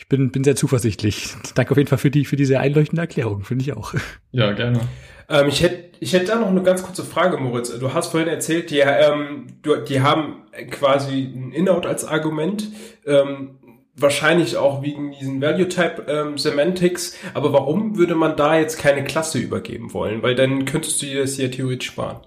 Ich 0.00 0.08
bin, 0.08 0.32
bin 0.32 0.44
sehr 0.44 0.56
zuversichtlich. 0.56 1.34
Danke 1.54 1.72
auf 1.72 1.76
jeden 1.76 1.88
Fall 1.88 1.98
für 1.98 2.10
die, 2.10 2.24
für 2.24 2.36
diese 2.36 2.58
einleuchtende 2.58 3.02
Erklärung, 3.02 3.44
finde 3.44 3.62
ich 3.62 3.74
auch. 3.74 3.94
Ja, 4.32 4.52
gerne. 4.52 4.80
Ähm, 5.28 5.48
ich 5.48 5.62
hätte 5.62 5.90
ich 6.02 6.14
hätte 6.14 6.26
da 6.26 6.36
noch 6.36 6.48
eine 6.48 6.62
ganz 6.62 6.82
kurze 6.82 7.04
Frage, 7.04 7.36
Moritz. 7.36 7.78
Du 7.78 7.92
hast 7.92 8.10
vorhin 8.10 8.28
erzählt, 8.28 8.70
die, 8.70 8.78
ähm, 8.78 9.48
du, 9.60 9.76
die 9.76 10.00
haben 10.00 10.46
quasi 10.70 11.24
ein 11.24 11.52
In-Out 11.52 11.84
als 11.84 12.06
Argument. 12.06 12.68
Ähm, 13.04 13.58
wahrscheinlich 13.94 14.56
auch 14.56 14.80
wegen 14.80 15.12
diesen 15.12 15.42
Value-Type 15.42 16.06
ähm, 16.08 16.38
Semantics. 16.38 17.18
Aber 17.34 17.52
warum 17.52 17.98
würde 17.98 18.14
man 18.14 18.34
da 18.34 18.58
jetzt 18.58 18.78
keine 18.78 19.04
Klasse 19.04 19.38
übergeben 19.38 19.92
wollen? 19.92 20.22
Weil 20.22 20.34
dann 20.34 20.64
könntest 20.64 21.02
du 21.02 21.06
dir 21.06 21.20
das 21.20 21.36
ja 21.36 21.48
theoretisch 21.48 21.88
sparen. 21.88 22.20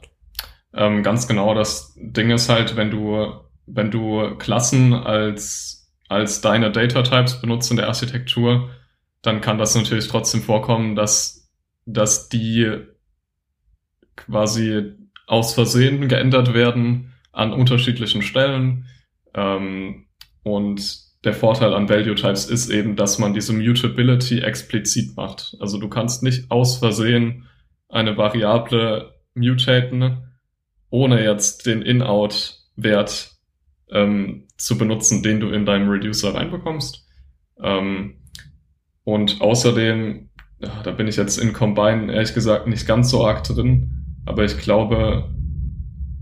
Ähm, 0.75 1.01
ganz 1.01 1.27
genau. 1.27 1.55
Das 1.55 1.95
Ding 1.97 2.29
ist 2.29 2.47
halt, 2.49 2.75
wenn 2.75 2.91
du, 2.91 3.33
wenn 3.65 3.89
du 3.89 4.35
Klassen 4.37 4.93
als, 4.93 5.82
als 6.13 6.41
deine 6.41 6.71
Data 6.71 7.01
Types 7.01 7.41
benutzt 7.41 7.71
in 7.71 7.77
der 7.77 7.87
Architektur, 7.87 8.69
dann 9.21 9.41
kann 9.41 9.57
das 9.57 9.75
natürlich 9.75 10.07
trotzdem 10.07 10.41
vorkommen, 10.41 10.95
dass, 10.95 11.51
dass 11.85 12.29
die 12.29 12.77
quasi 14.15 14.93
aus 15.27 15.53
Versehen 15.53 16.07
geändert 16.07 16.53
werden 16.53 17.13
an 17.31 17.53
unterschiedlichen 17.53 18.21
Stellen. 18.21 18.87
Ähm, 19.33 20.05
und 20.43 21.03
der 21.23 21.33
Vorteil 21.33 21.73
an 21.73 21.89
Value 21.89 22.15
Types 22.15 22.45
ist 22.45 22.69
eben, 22.69 22.95
dass 22.95 23.17
man 23.17 23.33
diese 23.33 23.53
Mutability 23.53 24.39
explizit 24.39 25.15
macht. 25.15 25.55
Also 25.59 25.77
du 25.77 25.87
kannst 25.87 26.21
nicht 26.21 26.51
aus 26.51 26.77
Versehen 26.77 27.47
eine 27.87 28.17
Variable 28.17 29.13
mutaten, 29.33 30.29
ohne 30.89 31.23
jetzt 31.23 31.65
den 31.65 31.81
In-Out-Wert 31.81 33.32
ähm, 33.93 34.47
zu 34.57 34.77
benutzen, 34.77 35.23
den 35.23 35.39
du 35.39 35.49
in 35.49 35.65
deinem 35.65 35.89
Reducer 35.89 36.35
reinbekommst. 36.35 37.07
Ähm, 37.61 38.15
und 39.03 39.41
außerdem, 39.41 40.29
da 40.59 40.91
bin 40.91 41.07
ich 41.07 41.15
jetzt 41.15 41.37
in 41.37 41.53
Combine 41.53 42.11
ehrlich 42.11 42.33
gesagt 42.33 42.67
nicht 42.67 42.87
ganz 42.87 43.09
so 43.09 43.25
arg 43.25 43.43
drin, 43.43 44.21
aber 44.25 44.43
ich 44.43 44.57
glaube, 44.57 45.29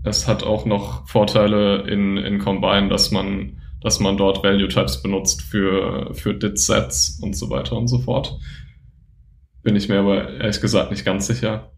es 0.04 0.26
hat 0.26 0.42
auch 0.42 0.66
noch 0.66 1.08
Vorteile 1.08 1.82
in, 1.88 2.16
in 2.16 2.38
Combine, 2.38 2.88
dass 2.88 3.10
man, 3.10 3.60
dass 3.80 4.00
man 4.00 4.16
dort 4.16 4.42
Value 4.42 4.68
Types 4.68 5.00
benutzt 5.02 5.42
für, 5.42 6.12
für 6.14 6.34
Dit-Sets 6.34 7.20
und 7.22 7.36
so 7.36 7.50
weiter 7.50 7.76
und 7.76 7.88
so 7.88 7.98
fort. 7.98 8.38
Bin 9.62 9.76
ich 9.76 9.88
mir 9.88 10.00
aber 10.00 10.28
ehrlich 10.28 10.60
gesagt 10.60 10.90
nicht 10.90 11.04
ganz 11.04 11.28
sicher. 11.28 11.70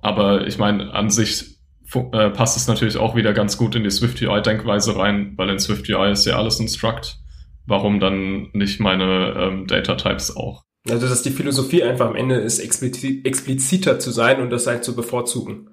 Aber 0.00 0.46
ich 0.46 0.58
meine, 0.58 0.92
an 0.92 1.08
sich 1.08 1.55
äh, 1.94 2.30
passt 2.30 2.56
es 2.56 2.66
natürlich 2.66 2.96
auch 2.96 3.14
wieder 3.14 3.32
ganz 3.32 3.56
gut 3.56 3.74
in 3.74 3.84
die 3.84 3.90
Swift 3.90 4.20
UI-Denkweise 4.20 4.96
rein, 4.96 5.34
weil 5.36 5.50
in 5.50 5.58
Swift 5.58 5.88
UI 5.88 6.12
ist 6.12 6.26
ja 6.26 6.36
alles 6.36 6.58
ein 6.58 6.68
Struct. 6.68 7.18
Warum 7.66 7.98
dann 7.98 8.48
nicht 8.52 8.80
meine 8.80 9.34
ähm, 9.38 9.66
Data 9.66 9.96
Types 9.96 10.36
auch? 10.36 10.62
Also, 10.88 11.08
dass 11.08 11.22
die 11.22 11.30
Philosophie 11.30 11.82
einfach 11.82 12.06
am 12.06 12.14
Ende 12.14 12.36
ist, 12.36 12.60
expliziter 12.60 13.98
zu 13.98 14.10
sein 14.12 14.40
und 14.40 14.50
das 14.50 14.68
halt 14.68 14.84
zu 14.84 14.94
bevorzugen. 14.94 15.68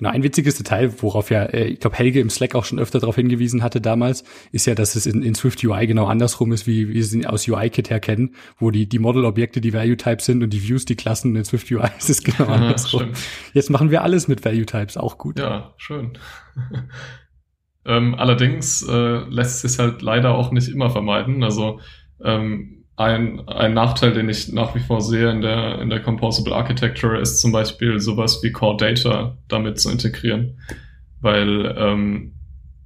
Genau, 0.00 0.12
ein 0.12 0.22
witziges 0.22 0.56
Detail, 0.56 1.02
worauf 1.02 1.28
ja, 1.28 1.42
äh, 1.42 1.66
ich 1.66 1.80
glaube, 1.80 1.94
Helge 1.94 2.20
im 2.20 2.30
Slack 2.30 2.54
auch 2.54 2.64
schon 2.64 2.78
öfter 2.78 3.00
darauf 3.00 3.16
hingewiesen 3.16 3.62
hatte 3.62 3.82
damals, 3.82 4.24
ist 4.50 4.66
ja, 4.66 4.74
dass 4.74 4.94
es 4.94 5.04
in, 5.04 5.22
in 5.22 5.34
Swift 5.34 5.62
UI 5.62 5.86
genau 5.86 6.06
andersrum 6.06 6.52
ist, 6.52 6.66
wie 6.66 6.88
wir 6.88 6.98
es 6.98 7.14
aus 7.26 7.46
UI-Kit 7.46 7.90
her 7.90 8.00
kennen, 8.00 8.34
wo 8.56 8.70
die, 8.70 8.88
die 8.88 8.98
Model-Objekte 8.98 9.60
die 9.60 9.74
Value-Types 9.74 10.24
sind 10.24 10.42
und 10.42 10.54
die 10.54 10.66
Views 10.66 10.86
die 10.86 10.96
Klassen 10.96 11.32
und 11.32 11.36
in 11.36 11.44
Swift 11.44 11.70
UI 11.70 11.86
ist 11.98 12.08
es 12.08 12.22
genau 12.24 12.46
andersrum. 12.46 13.10
Ja, 13.10 13.18
Jetzt 13.52 13.68
machen 13.68 13.90
wir 13.90 14.00
alles 14.00 14.26
mit 14.26 14.42
Value-Types, 14.42 14.96
auch 14.96 15.18
gut. 15.18 15.38
Ja, 15.38 15.74
schön. 15.76 16.16
ähm, 17.84 18.14
allerdings 18.14 18.82
äh, 18.88 19.18
lässt 19.28 19.60
sich 19.60 19.78
halt 19.78 20.00
leider 20.00 20.34
auch 20.34 20.50
nicht 20.50 20.68
immer 20.70 20.88
vermeiden. 20.88 21.44
Also 21.44 21.80
ähm, 22.24 22.79
ein, 23.00 23.48
ein 23.48 23.74
Nachteil, 23.74 24.12
den 24.12 24.28
ich 24.28 24.52
nach 24.52 24.74
wie 24.74 24.80
vor 24.80 25.00
sehe 25.00 25.30
in 25.30 25.40
der, 25.40 25.80
in 25.80 25.90
der 25.90 26.00
Composable 26.00 26.54
Architecture, 26.54 27.18
ist 27.18 27.40
zum 27.40 27.52
Beispiel 27.52 27.98
sowas 28.00 28.42
wie 28.42 28.52
Core 28.52 28.76
Data 28.76 29.36
damit 29.48 29.80
zu 29.80 29.90
integrieren. 29.90 30.58
Weil 31.20 31.74
ähm, 31.76 32.32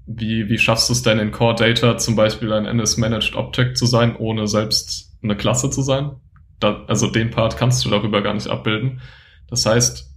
wie, 0.06 0.48
wie 0.48 0.58
schaffst 0.58 0.88
du 0.88 0.92
es 0.92 1.02
denn 1.02 1.18
in 1.18 1.30
Core 1.30 1.54
Data 1.54 1.98
zum 1.98 2.16
Beispiel 2.16 2.52
ein 2.52 2.66
NS 2.66 2.96
Managed 2.98 3.36
Object 3.36 3.76
zu 3.76 3.86
sein, 3.86 4.16
ohne 4.16 4.46
selbst 4.46 5.16
eine 5.22 5.36
Klasse 5.36 5.70
zu 5.70 5.82
sein? 5.82 6.12
da, 6.60 6.84
also 6.86 7.08
den 7.08 7.30
Part 7.30 7.56
kannst 7.56 7.84
du 7.84 7.90
darüber 7.90 8.22
gar 8.22 8.34
nicht 8.34 8.48
abbilden. 8.48 9.00
Das 9.48 9.66
heißt, 9.66 10.10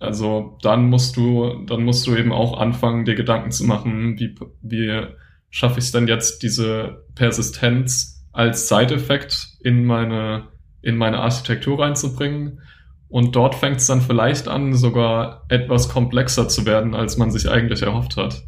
also 0.00 0.58
dann 0.62 0.88
musst 0.90 1.16
du, 1.16 1.64
dann 1.66 1.84
musst 1.84 2.06
du 2.06 2.16
eben 2.16 2.32
auch 2.32 2.58
anfangen, 2.58 3.04
dir 3.04 3.14
Gedanken 3.14 3.50
zu 3.50 3.64
machen, 3.64 4.18
wie, 4.18 4.34
wie 4.60 5.06
schaffe 5.50 5.78
ich 5.78 5.86
es 5.86 5.92
denn 5.92 6.08
jetzt, 6.08 6.42
diese 6.42 7.04
Persistenz 7.14 8.17
als 8.38 8.68
Side-Effekt 8.68 9.48
in 9.58 9.84
meine, 9.84 10.46
in 10.80 10.96
meine 10.96 11.18
Architektur 11.18 11.80
reinzubringen? 11.80 12.60
Und 13.08 13.34
dort 13.34 13.56
fängt 13.56 13.78
es 13.78 13.86
dann 13.86 14.00
vielleicht 14.00 14.46
an, 14.46 14.74
sogar 14.74 15.44
etwas 15.48 15.88
komplexer 15.88 16.48
zu 16.48 16.64
werden, 16.64 16.94
als 16.94 17.16
man 17.16 17.32
sich 17.32 17.50
eigentlich 17.50 17.82
erhofft 17.82 18.16
hat. 18.16 18.44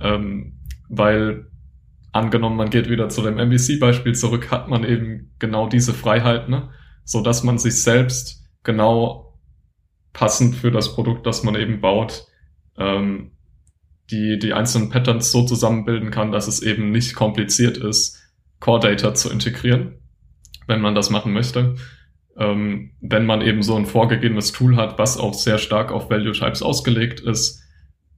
Ähm, 0.00 0.58
weil 0.88 1.46
angenommen, 2.10 2.56
man 2.56 2.70
geht 2.70 2.90
wieder 2.90 3.08
zu 3.08 3.22
dem 3.22 3.36
MVC-Beispiel 3.36 4.16
zurück, 4.16 4.50
hat 4.50 4.68
man 4.68 4.82
eben 4.82 5.30
genau 5.38 5.68
diese 5.68 5.94
Freiheit, 5.94 6.48
ne? 6.48 6.70
so 7.04 7.22
dass 7.22 7.44
man 7.44 7.58
sich 7.58 7.80
selbst 7.82 8.44
genau 8.64 9.38
passend 10.12 10.56
für 10.56 10.72
das 10.72 10.92
Produkt, 10.92 11.24
das 11.24 11.44
man 11.44 11.54
eben 11.54 11.80
baut, 11.80 12.26
ähm, 12.78 13.30
die, 14.10 14.40
die 14.40 14.54
einzelnen 14.54 14.90
Patterns 14.90 15.30
so 15.30 15.44
zusammenbilden 15.44 16.10
kann, 16.10 16.32
dass 16.32 16.48
es 16.48 16.62
eben 16.62 16.90
nicht 16.90 17.14
kompliziert 17.14 17.76
ist, 17.76 18.19
Core 18.60 18.80
Data 18.80 19.14
zu 19.14 19.30
integrieren, 19.30 19.94
wenn 20.66 20.80
man 20.80 20.94
das 20.94 21.10
machen 21.10 21.32
möchte. 21.32 21.76
Ähm, 22.36 22.92
wenn 23.00 23.26
man 23.26 23.42
eben 23.42 23.62
so 23.62 23.76
ein 23.76 23.86
vorgegebenes 23.86 24.52
Tool 24.52 24.76
hat, 24.76 24.98
was 24.98 25.18
auch 25.18 25.34
sehr 25.34 25.58
stark 25.58 25.90
auf 25.90 26.10
Value 26.10 26.32
Types 26.32 26.62
ausgelegt 26.62 27.20
ist, 27.20 27.62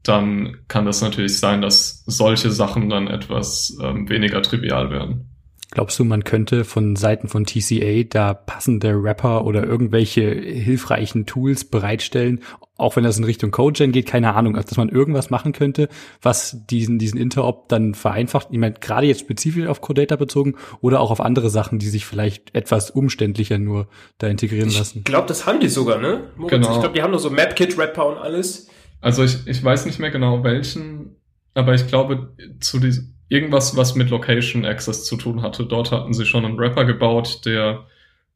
dann 0.03 0.59
kann 0.69 0.85
das 0.85 1.01
natürlich 1.01 1.39
sein, 1.39 1.63
dass 1.63 2.05
solche 2.07 2.51
Sachen 2.51 2.89
dann 2.89 3.07
etwas 3.07 3.77
ähm, 3.81 4.09
weniger 4.09 4.43
trivial 4.43 4.91
werden. 4.91 5.32
Glaubst 5.73 5.99
du, 5.99 6.05
man 6.05 6.23
könnte 6.23 6.67
von 6.67 6.97
Seiten 6.97 7.29
von 7.29 7.47
TCA 7.47 8.03
da 8.03 8.35
passende 8.35 8.91
Rapper 8.91 9.47
oder 9.47 9.65
irgendwelche 9.65 10.31
hilfreichen 10.31 11.25
Tools 11.25 11.65
bereitstellen, 11.65 12.41
auch 12.77 12.97
wenn 12.97 13.05
das 13.05 13.17
in 13.17 13.25
Richtung 13.25 13.53
Codegen 13.53 13.91
geht, 13.91 14.07
keine 14.07 14.35
Ahnung, 14.35 14.55
also 14.55 14.69
dass 14.69 14.77
man 14.77 14.91
irgendwas 14.91 15.31
machen 15.31 15.53
könnte, 15.53 15.89
was 16.21 16.67
diesen, 16.67 16.99
diesen 16.99 17.19
Interop 17.19 17.71
dann 17.71 17.95
vereinfacht? 17.95 18.49
Ich 18.51 18.59
meine, 18.59 18.75
gerade 18.75 19.07
jetzt 19.07 19.21
spezifisch 19.21 19.67
auf 19.67 19.81
Codata 19.81 20.17
bezogen 20.17 20.57
oder 20.83 21.01
auch 21.01 21.11
auf 21.11 21.23
andere 21.23 21.49
Sachen, 21.49 21.79
die 21.79 21.89
sich 21.89 22.05
vielleicht 22.05 22.55
etwas 22.55 22.91
umständlicher 22.91 23.57
nur 23.57 23.89
da 24.19 24.27
integrieren 24.27 24.69
lassen. 24.69 24.99
Ich 24.99 25.05
glaube, 25.05 25.27
das 25.27 25.47
haben 25.47 25.61
die 25.61 25.69
sogar, 25.69 25.99
ne? 25.99 26.25
Moritz? 26.37 26.51
Genau. 26.51 26.75
Ich 26.75 26.81
glaube, 26.81 26.95
die 26.95 27.03
haben 27.03 27.13
nur 27.13 27.21
so 27.21 27.31
MapKit-Rapper 27.31 28.09
und 28.09 28.19
alles. 28.19 28.69
Also 29.01 29.25
ich, 29.25 29.47
ich 29.47 29.65
weiß 29.65 29.87
nicht 29.87 29.99
mehr 29.99 30.11
genau 30.11 30.45
welchen, 30.45 31.17
aber 31.55 31.73
ich 31.73 31.87
glaube, 31.87 32.35
zu 32.61 32.79
diesem 32.79 33.15
irgendwas, 33.33 33.75
was 33.79 33.95
mit 33.95 34.11
Location 34.11 34.66
Access 34.66 35.07
zu 35.07 35.16
tun 35.16 35.40
hatte. 35.40 35.64
Dort 35.64 35.90
hatten 35.90 36.12
sie 36.12 36.27
schon 36.27 36.45
einen 36.45 36.59
Wrapper 36.59 36.85
gebaut, 36.85 37.47
der 37.47 37.87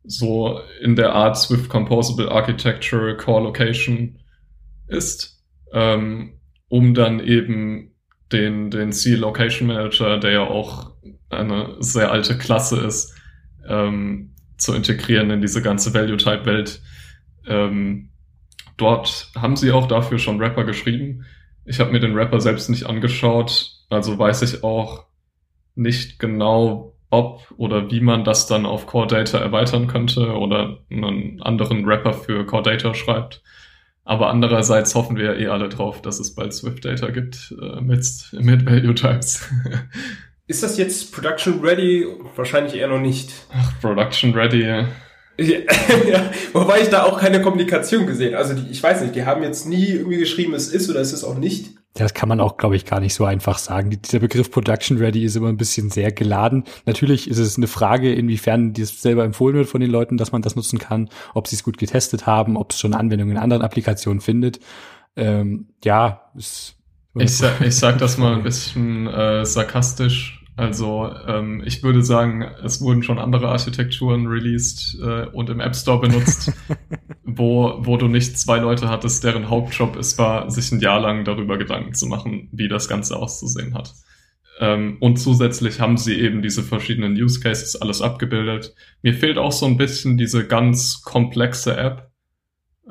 so 0.04 0.59
in 0.80 0.96
der 0.96 1.12
Art 1.12 1.37
Swift 1.37 1.68
Composable 1.68 2.30
Architecture 2.30 3.14
Core 3.14 3.44
Location 3.44 4.18
ist, 4.88 5.44
ähm, 5.72 6.38
um 6.68 6.94
dann 6.94 7.20
eben 7.20 7.92
den, 8.32 8.70
den 8.70 8.90
C 8.92 9.16
Location 9.16 9.68
Manager, 9.68 10.18
der 10.18 10.30
ja 10.30 10.40
auch 10.40 10.92
eine 11.28 11.76
sehr 11.80 12.11
alte 12.11 12.38
Klasse 12.38 12.80
ist, 12.80 13.14
ähm, 13.68 14.32
zu 14.56 14.72
integrieren 14.72 15.30
in 15.30 15.42
diese 15.42 15.61
ganze 15.61 15.92
Value 15.92 16.16
Type 16.16 16.46
Welt. 16.46 16.80
Ähm, 17.46 18.09
dort 18.78 19.30
haben 19.37 19.56
sie 19.56 19.72
auch 19.72 19.88
dafür 19.88 20.18
schon 20.18 20.40
Rapper 20.40 20.64
geschrieben. 20.64 21.26
Ich 21.66 21.80
habe 21.80 21.92
mir 21.92 22.00
den 22.00 22.14
Rapper 22.14 22.40
selbst 22.40 22.70
nicht 22.70 22.87
angeschaut, 22.87 23.75
also 23.88 24.18
weiß 24.18 24.42
ich 24.42 24.64
auch 24.64 25.05
nicht 25.75 26.18
genau, 26.18 26.94
ob 27.11 27.55
oder 27.57 27.90
wie 27.90 28.01
man 28.01 28.25
das 28.25 28.46
dann 28.46 28.66
auf 28.66 28.87
Core 28.87 29.07
Data 29.07 29.38
erweitern 29.38 29.87
könnte 29.87 30.33
oder 30.33 30.79
einen 30.90 31.40
anderen 31.42 31.87
Wrapper 31.87 32.12
für 32.12 32.44
Core 32.46 32.62
Data 32.62 32.94
schreibt. 32.94 33.42
Aber 34.05 34.31
andererseits 34.31 34.94
hoffen 34.94 35.16
wir 35.16 35.25
ja 35.25 35.35
eh 35.35 35.49
alle 35.49 35.68
drauf, 35.68 36.01
dass 36.01 36.20
es 36.20 36.35
bald 36.35 36.53
Swift 36.53 36.85
Data 36.85 37.11
gibt 37.11 37.55
äh, 37.61 37.81
mit, 37.81 38.07
mit 38.33 38.64
Value 38.64 38.94
Types. 38.94 39.49
Ist 40.46 40.62
das 40.62 40.79
jetzt 40.79 41.12
Production 41.12 41.61
Ready? 41.61 42.07
Wahrscheinlich 42.37 42.77
eher 42.77 42.87
noch 42.87 43.01
nicht. 43.01 43.33
Ach, 43.53 43.72
Production 43.81 44.33
Ready. 44.33 44.87
Ja, 45.38 45.59
ja, 46.09 46.31
wobei 46.53 46.81
ich 46.81 46.88
da 46.88 47.05
auch 47.05 47.20
keine 47.20 47.42
Kommunikation 47.42 48.07
gesehen. 48.07 48.35
Also 48.35 48.55
die, 48.55 48.70
ich 48.70 48.83
weiß 48.83 49.03
nicht, 49.03 49.14
die 49.14 49.25
haben 49.25 49.42
jetzt 49.42 49.66
nie 49.66 49.87
irgendwie 49.88 50.18
geschrieben, 50.18 50.55
es 50.55 50.68
ist 50.68 50.88
oder 50.88 51.01
es 51.01 51.12
ist 51.12 51.25
auch 51.25 51.37
nicht. 51.37 51.75
Das 51.94 52.12
kann 52.12 52.29
man 52.29 52.40
auch, 52.40 52.59
glaube 52.59 52.77
ich, 52.77 52.85
gar 52.85 53.01
nicht 53.01 53.14
so 53.14 53.25
einfach 53.25 53.57
sagen. 53.57 53.90
Dieser 53.90 54.18
Begriff 54.18 54.51
Production 54.51 54.99
Ready 54.99 55.25
ist 55.25 55.35
immer 55.35 55.49
ein 55.49 55.57
bisschen 55.57 55.90
sehr 55.90 56.12
geladen. 56.12 56.64
Natürlich 56.85 57.29
ist 57.29 57.38
es 57.38 57.57
eine 57.57 57.68
Frage, 57.68 58.12
inwiefern 58.12 58.75
das 58.75 59.01
selber 59.01 59.25
empfohlen 59.25 59.57
wird 59.57 59.68
von 59.68 59.81
den 59.81 59.90
Leuten, 59.90 60.18
dass 60.18 60.33
man 60.33 60.42
das 60.42 60.57
nutzen 60.57 60.79
kann, 60.79 61.09
ob 61.33 61.49
sie 61.49 61.57
es 61.57 61.62
gut 61.62 61.79
getestet 61.79 62.27
haben, 62.27 62.57
ob 62.59 62.72
es 62.72 62.81
schon 62.81 62.92
Anwendungen 62.92 63.37
in 63.37 63.42
anderen 63.42 63.62
Applikationen 63.62 64.20
findet. 64.20 64.61
Ähm, 65.16 65.68
ja, 65.85 66.31
ist 66.37 66.77
ich, 67.18 67.37
sag, 67.37 67.61
ich 67.62 67.77
sag 67.77 67.99
das 67.99 68.18
mal 68.18 68.35
ein 68.35 68.42
bisschen 68.42 69.07
äh, 69.07 69.44
sarkastisch. 69.46 70.44
Also 70.57 71.12
ähm, 71.27 71.62
ich 71.66 71.83
würde 71.83 72.03
sagen, 72.03 72.42
es 72.64 72.81
wurden 72.81 73.03
schon 73.03 73.19
andere 73.19 73.49
Architekturen 73.49 74.27
released 74.27 74.99
äh, 75.03 75.27
und 75.27 75.51
im 75.51 75.61
App 75.61 75.77
Store 75.77 76.01
benutzt, 76.01 76.51
wo, 77.25 77.77
wo 77.81 77.99
du 77.99 78.09
nicht 78.09 78.38
zwei 78.38 78.59
Leute 78.59 78.88
hattest, 78.88 79.23
deren 79.23 79.51
Hauptjob 79.51 79.97
es 79.97 80.16
war, 80.19 80.51
sich 80.51 80.73
ein 80.73 80.81
Jahr 80.81 81.01
lang 81.01 81.25
darüber 81.25 81.59
Gedanken 81.59 81.92
zu 81.92 82.07
machen, 82.07 82.49
wie 82.53 82.69
das 82.69 82.88
Ganze 82.88 83.16
auszusehen 83.16 83.75
hat. 83.75 83.92
Ähm, 84.59 84.97
und 85.01 85.19
zusätzlich 85.19 85.81
haben 85.81 85.99
sie 85.99 86.19
eben 86.19 86.40
diese 86.40 86.62
verschiedenen 86.62 87.12
Use 87.12 87.40
Cases 87.40 87.77
alles 87.77 88.01
abgebildet. 88.01 88.75
Mir 89.03 89.12
fehlt 89.12 89.37
auch 89.37 89.53
so 89.53 89.66
ein 89.66 89.77
bisschen 89.77 90.16
diese 90.16 90.47
ganz 90.47 91.03
komplexe 91.03 91.77
App. 91.77 92.11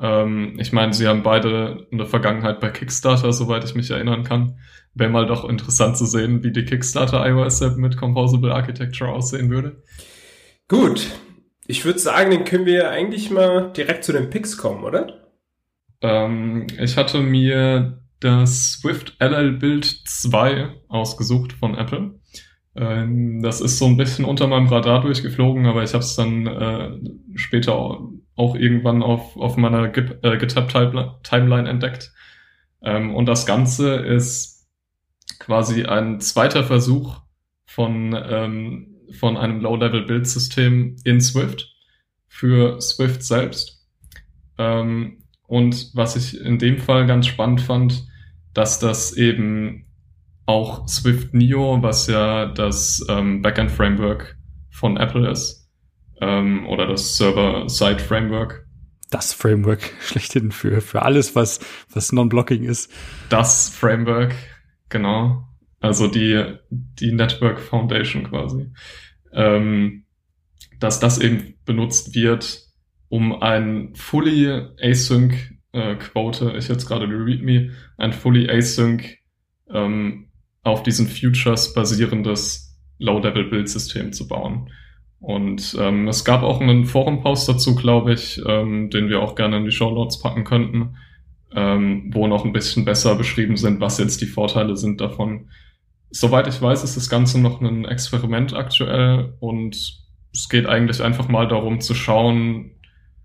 Ähm, 0.00 0.56
ich 0.58 0.72
meine, 0.72 0.92
sie 0.92 1.08
haben 1.08 1.22
beide 1.22 1.86
eine 1.92 2.06
Vergangenheit 2.06 2.60
bei 2.60 2.70
Kickstarter, 2.70 3.32
soweit 3.32 3.64
ich 3.64 3.74
mich 3.74 3.90
erinnern 3.90 4.24
kann 4.24 4.58
wäre 4.96 5.10
mal 5.10 5.26
doch 5.26 5.48
interessant 5.48 5.96
zu 5.96 6.06
sehen, 6.06 6.42
wie 6.42 6.50
die 6.50 6.64
Kickstarter 6.64 7.24
iOS 7.26 7.60
App 7.60 7.76
mit 7.76 7.96
Composable 7.96 8.52
Architecture 8.54 9.12
aussehen 9.12 9.50
würde. 9.50 9.82
Gut. 10.68 11.10
Ich 11.66 11.84
würde 11.84 11.98
sagen, 11.98 12.30
dann 12.30 12.44
können 12.44 12.66
wir 12.66 12.90
eigentlich 12.90 13.30
mal 13.30 13.72
direkt 13.72 14.04
zu 14.04 14.12
den 14.12 14.30
Picks 14.30 14.56
kommen, 14.56 14.84
oder? 14.84 15.28
Ähm, 16.00 16.66
ich 16.80 16.96
hatte 16.96 17.20
mir 17.20 18.02
das 18.20 18.72
Swift 18.72 19.16
LL 19.20 19.52
Build 19.52 19.84
2 19.84 20.68
ausgesucht 20.88 21.52
von 21.52 21.76
Apple. 21.76 22.18
Ähm, 22.74 23.42
das 23.42 23.60
ist 23.60 23.78
so 23.78 23.86
ein 23.86 23.96
bisschen 23.96 24.24
unter 24.24 24.46
meinem 24.46 24.68
Radar 24.68 25.02
durchgeflogen, 25.02 25.66
aber 25.66 25.82
ich 25.82 25.92
habe 25.92 26.04
es 26.04 26.14
dann 26.16 26.46
äh, 26.46 26.90
später 27.34 28.00
auch, 28.36 28.54
irgendwann 28.54 29.02
auf, 29.02 29.36
auf 29.36 29.56
meiner 29.56 29.84
äh, 29.84 30.38
GitHub-Timeline 30.38 31.68
entdeckt. 31.68 32.12
Ähm, 32.82 33.14
und 33.14 33.26
das 33.26 33.46
Ganze 33.46 33.96
ist 33.96 34.68
quasi 35.38 35.84
ein 35.84 36.20
zweiter 36.20 36.64
Versuch 36.64 37.20
von, 37.66 38.16
ähm, 38.28 38.96
von 39.10 39.36
einem 39.36 39.60
Low-Level-Build-System 39.60 40.96
in 41.04 41.20
Swift 41.20 41.74
für 42.28 42.80
Swift 42.80 43.22
selbst. 43.22 43.86
Ähm, 44.58 45.24
und 45.46 45.90
was 45.94 46.16
ich 46.16 46.40
in 46.40 46.58
dem 46.58 46.78
Fall 46.78 47.06
ganz 47.06 47.26
spannend 47.26 47.60
fand, 47.60 48.06
dass 48.52 48.78
das 48.78 49.12
eben 49.12 49.86
auch 50.46 50.88
Swift 50.88 51.34
Neo, 51.34 51.82
was 51.82 52.06
ja 52.06 52.46
das 52.46 53.04
ähm, 53.08 53.42
Backend-Framework 53.42 54.36
von 54.70 54.96
Apple 54.96 55.30
ist, 55.30 55.65
ähm, 56.20 56.66
oder 56.66 56.86
das 56.86 57.16
Server-Side-Framework. 57.16 58.66
Das 59.10 59.32
Framework 59.32 59.94
schlechthin 60.00 60.50
für, 60.50 60.80
für 60.80 61.02
alles, 61.02 61.34
was, 61.34 61.60
was 61.92 62.12
Non-Blocking 62.12 62.64
ist. 62.64 62.92
Das 63.28 63.68
Framework, 63.68 64.34
Genau. 64.88 65.46
Also 65.80 66.08
die, 66.08 66.56
die 66.70 67.12
Network 67.12 67.60
Foundation 67.60 68.24
quasi. 68.24 68.70
Ähm, 69.32 70.04
dass 70.78 71.00
das 71.00 71.18
eben 71.18 71.54
benutzt 71.64 72.14
wird, 72.14 72.62
um 73.08 73.40
ein 73.40 73.94
fully 73.94 74.68
async 74.80 75.34
äh, 75.72 75.96
Quote, 75.96 76.54
ich 76.56 76.68
jetzt 76.68 76.86
gerade 76.86 77.06
die 77.06 77.14
README, 77.14 77.70
ein 77.98 78.12
fully 78.12 78.48
async 78.50 79.18
ähm, 79.70 80.30
auf 80.62 80.82
diesen 80.82 81.06
Futures 81.06 81.72
basierendes 81.72 82.78
Low-Level-Build-System 82.98 84.12
zu 84.12 84.26
bauen. 84.26 84.70
Und 85.26 85.76
ähm, 85.80 86.06
es 86.06 86.24
gab 86.24 86.44
auch 86.44 86.60
einen 86.60 86.84
Forum-Post 86.84 87.48
dazu, 87.48 87.74
glaube 87.74 88.12
ich, 88.12 88.40
ähm, 88.46 88.90
den 88.90 89.08
wir 89.08 89.20
auch 89.20 89.34
gerne 89.34 89.56
in 89.56 89.64
die 89.64 89.72
Show 89.72 89.90
Notes 89.90 90.20
packen 90.20 90.44
könnten, 90.44 90.98
ähm, 91.52 92.12
wo 92.14 92.28
noch 92.28 92.44
ein 92.44 92.52
bisschen 92.52 92.84
besser 92.84 93.16
beschrieben 93.16 93.56
sind, 93.56 93.80
was 93.80 93.98
jetzt 93.98 94.20
die 94.20 94.26
Vorteile 94.26 94.76
sind 94.76 95.00
davon. 95.00 95.48
Soweit 96.10 96.46
ich 96.46 96.62
weiß, 96.62 96.84
ist 96.84 96.96
das 96.96 97.10
Ganze 97.10 97.40
noch 97.40 97.60
ein 97.60 97.86
Experiment 97.86 98.54
aktuell 98.54 99.34
und 99.40 99.74
es 100.32 100.48
geht 100.48 100.66
eigentlich 100.66 101.02
einfach 101.02 101.26
mal 101.26 101.48
darum 101.48 101.80
zu 101.80 101.94
schauen, 101.94 102.76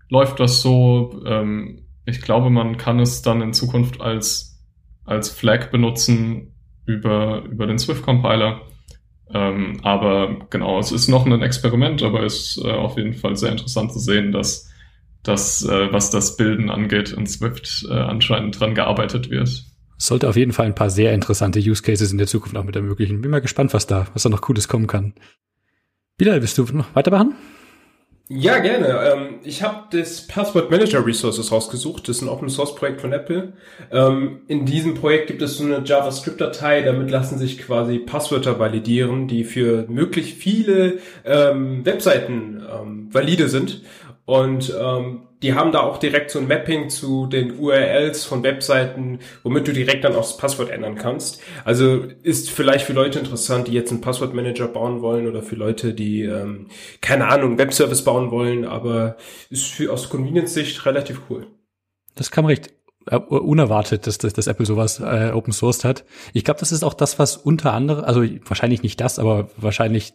läuft 0.08 0.40
das 0.40 0.60
so? 0.60 1.22
Ähm, 1.24 1.84
ich 2.04 2.20
glaube, 2.20 2.50
man 2.50 2.78
kann 2.78 2.98
es 2.98 3.22
dann 3.22 3.42
in 3.42 3.52
Zukunft 3.52 4.00
als, 4.00 4.60
als 5.04 5.30
Flag 5.30 5.70
benutzen 5.70 6.52
über, 6.84 7.44
über 7.44 7.68
den 7.68 7.78
Swift-Compiler. 7.78 8.62
Ähm, 9.34 9.80
aber 9.82 10.46
genau, 10.50 10.78
es 10.78 10.92
ist 10.92 11.08
noch 11.08 11.26
ein 11.26 11.42
Experiment, 11.42 12.02
aber 12.02 12.22
es 12.22 12.56
ist 12.56 12.64
äh, 12.64 12.70
auf 12.70 12.96
jeden 12.96 13.14
Fall 13.14 13.36
sehr 13.36 13.50
interessant 13.50 13.92
zu 13.92 13.98
sehen, 13.98 14.32
dass, 14.32 14.70
dass 15.22 15.64
äh, 15.64 15.92
was 15.92 16.10
das 16.10 16.36
Bilden 16.36 16.70
angeht, 16.70 17.12
in 17.12 17.26
Swift 17.26 17.86
äh, 17.88 17.94
anscheinend 17.94 18.58
dran 18.60 18.74
gearbeitet 18.74 19.30
wird. 19.30 19.64
Sollte 19.96 20.28
auf 20.28 20.36
jeden 20.36 20.52
Fall 20.52 20.66
ein 20.66 20.74
paar 20.74 20.90
sehr 20.90 21.14
interessante 21.14 21.60
Use 21.60 21.82
Cases 21.82 22.10
in 22.10 22.18
der 22.18 22.26
Zukunft 22.26 22.56
auch 22.56 22.64
mit 22.64 22.76
ermöglichen. 22.76 23.20
Bin 23.22 23.30
mal 23.30 23.40
gespannt, 23.40 23.72
was 23.72 23.86
da, 23.86 24.08
was 24.12 24.24
da 24.24 24.28
noch 24.28 24.42
Cooles 24.42 24.68
kommen 24.68 24.86
kann. 24.86 25.14
Bilal, 26.18 26.40
willst 26.40 26.58
du 26.58 26.64
noch 26.64 26.94
weitermachen? 26.94 27.34
Ja, 28.34 28.60
gerne. 28.60 28.86
Ähm, 29.12 29.40
ich 29.44 29.62
habe 29.62 29.88
das 29.90 30.26
Password 30.26 30.70
Manager 30.70 31.04
Resources 31.04 31.52
rausgesucht. 31.52 32.08
Das 32.08 32.16
ist 32.16 32.22
ein 32.22 32.30
Open 32.30 32.48
Source 32.48 32.74
Projekt 32.74 33.02
von 33.02 33.12
Apple. 33.12 33.52
Ähm, 33.90 34.40
in 34.48 34.64
diesem 34.64 34.94
Projekt 34.94 35.26
gibt 35.26 35.42
es 35.42 35.58
so 35.58 35.64
eine 35.64 35.82
JavaScript-Datei. 35.84 36.80
Damit 36.80 37.10
lassen 37.10 37.36
sich 37.36 37.58
quasi 37.58 37.98
Passwörter 37.98 38.58
validieren, 38.58 39.28
die 39.28 39.44
für 39.44 39.84
möglich 39.86 40.34
viele 40.34 40.98
ähm, 41.26 41.84
Webseiten 41.84 42.62
ähm, 42.72 43.08
valide 43.12 43.50
sind. 43.50 43.82
Und 44.24 44.74
ähm, 44.80 45.24
die 45.42 45.54
haben 45.54 45.72
da 45.72 45.80
auch 45.80 45.98
direkt 45.98 46.30
so 46.30 46.38
ein 46.38 46.48
Mapping 46.48 46.88
zu 46.88 47.26
den 47.26 47.58
URLs 47.58 48.24
von 48.24 48.42
Webseiten, 48.42 49.18
womit 49.42 49.66
du 49.66 49.72
direkt 49.72 50.04
dann 50.04 50.14
auch 50.14 50.22
das 50.22 50.36
Passwort 50.36 50.70
ändern 50.70 50.94
kannst. 50.94 51.40
Also 51.64 52.04
ist 52.22 52.50
vielleicht 52.50 52.86
für 52.86 52.92
Leute 52.92 53.18
interessant, 53.18 53.68
die 53.68 53.72
jetzt 53.72 53.90
einen 53.90 54.00
Passwortmanager 54.00 54.68
bauen 54.68 55.02
wollen 55.02 55.26
oder 55.26 55.42
für 55.42 55.56
Leute, 55.56 55.94
die 55.94 56.22
ähm, 56.22 56.68
keine 57.00 57.28
Ahnung 57.28 57.58
Webservice 57.58 58.04
bauen 58.04 58.30
wollen, 58.30 58.64
aber 58.64 59.16
ist 59.50 59.66
für, 59.66 59.92
aus 59.92 60.08
Convenience-Sicht 60.08 60.86
relativ 60.86 61.22
cool. 61.28 61.46
Das 62.14 62.30
kam 62.30 62.46
recht 62.46 62.70
unerwartet, 63.10 64.06
dass, 64.06 64.18
dass, 64.18 64.32
dass 64.32 64.46
Apple 64.46 64.66
sowas 64.66 65.00
äh, 65.00 65.30
open 65.32 65.52
sourced 65.52 65.84
hat. 65.84 66.04
Ich 66.32 66.44
glaube, 66.44 66.60
das 66.60 66.72
ist 66.72 66.82
auch 66.82 66.94
das, 66.94 67.18
was 67.18 67.36
unter 67.36 67.72
anderem, 67.72 68.04
also 68.04 68.24
wahrscheinlich 68.46 68.82
nicht 68.82 69.00
das, 69.00 69.18
aber 69.18 69.48
wahrscheinlich, 69.56 70.14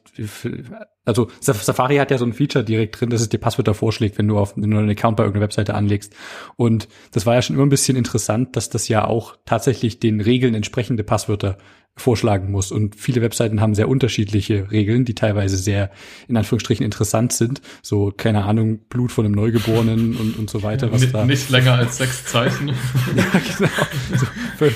also 1.05 1.29
Safari 1.39 1.97
hat 1.97 2.11
ja 2.11 2.17
so 2.17 2.25
ein 2.25 2.33
Feature 2.33 2.63
direkt 2.63 2.99
drin, 2.99 3.09
dass 3.09 3.21
es 3.21 3.29
dir 3.29 3.39
Passwörter 3.39 3.73
vorschlägt, 3.73 4.17
wenn 4.17 4.27
du 4.27 4.37
auf 4.37 4.55
wenn 4.55 4.71
du 4.71 4.77
einen 4.77 4.89
Account 4.89 5.17
bei 5.17 5.23
irgendeiner 5.23 5.45
Webseite 5.45 5.73
anlegst. 5.73 6.13
Und 6.55 6.87
das 7.11 7.25
war 7.25 7.35
ja 7.35 7.41
schon 7.41 7.55
immer 7.55 7.65
ein 7.65 7.69
bisschen 7.69 7.97
interessant, 7.97 8.55
dass 8.55 8.69
das 8.69 8.87
ja 8.87 9.05
auch 9.05 9.35
tatsächlich 9.45 9.99
den 9.99 10.21
Regeln 10.21 10.53
entsprechende 10.53 11.03
Passwörter 11.03 11.57
vorschlagen 11.97 12.51
muss. 12.51 12.71
Und 12.71 12.95
viele 12.95 13.21
Webseiten 13.21 13.59
haben 13.59 13.75
sehr 13.75 13.89
unterschiedliche 13.89 14.71
Regeln, 14.71 15.03
die 15.03 15.15
teilweise 15.15 15.57
sehr, 15.57 15.91
in 16.27 16.37
Anführungsstrichen, 16.37 16.85
interessant 16.85 17.33
sind. 17.33 17.61
So, 17.81 18.13
keine 18.15 18.45
Ahnung, 18.45 18.79
Blut 18.87 19.11
von 19.11 19.25
einem 19.25 19.33
Neugeborenen 19.33 20.15
und, 20.15 20.37
und 20.37 20.49
so 20.49 20.63
weiter. 20.63 20.91
Was 20.91 21.01
nicht, 21.01 21.13
da 21.13 21.25
nicht 21.25 21.49
länger 21.49 21.73
als 21.73 21.97
sechs 21.97 22.25
Zeichen. 22.25 22.71
Ja, 23.15 23.23
genau. 23.57 23.69
So, 24.15 24.25
für, 24.57 24.73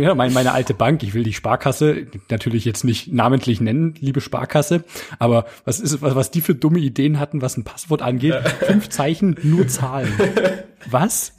ja, 0.00 0.14
meine, 0.14 0.32
meine 0.32 0.52
alte 0.52 0.74
Bank, 0.74 1.02
ich 1.02 1.14
will 1.14 1.22
die 1.22 1.32
Sparkasse 1.32 2.06
natürlich 2.30 2.64
jetzt 2.64 2.84
nicht 2.84 3.12
namentlich 3.12 3.60
nennen, 3.60 3.94
liebe 4.00 4.20
Sparkasse, 4.20 4.84
aber 5.18 5.46
was 5.64 5.80
ist, 5.80 6.02
was, 6.02 6.14
was 6.14 6.30
die 6.30 6.40
für 6.40 6.54
dumme 6.54 6.78
Ideen 6.78 7.18
hatten, 7.18 7.42
was 7.42 7.56
ein 7.56 7.64
Passwort 7.64 8.02
angeht? 8.02 8.34
Fünf 8.66 8.88
Zeichen, 8.88 9.36
nur 9.42 9.68
Zahlen. 9.68 10.12
Was? 10.90 11.32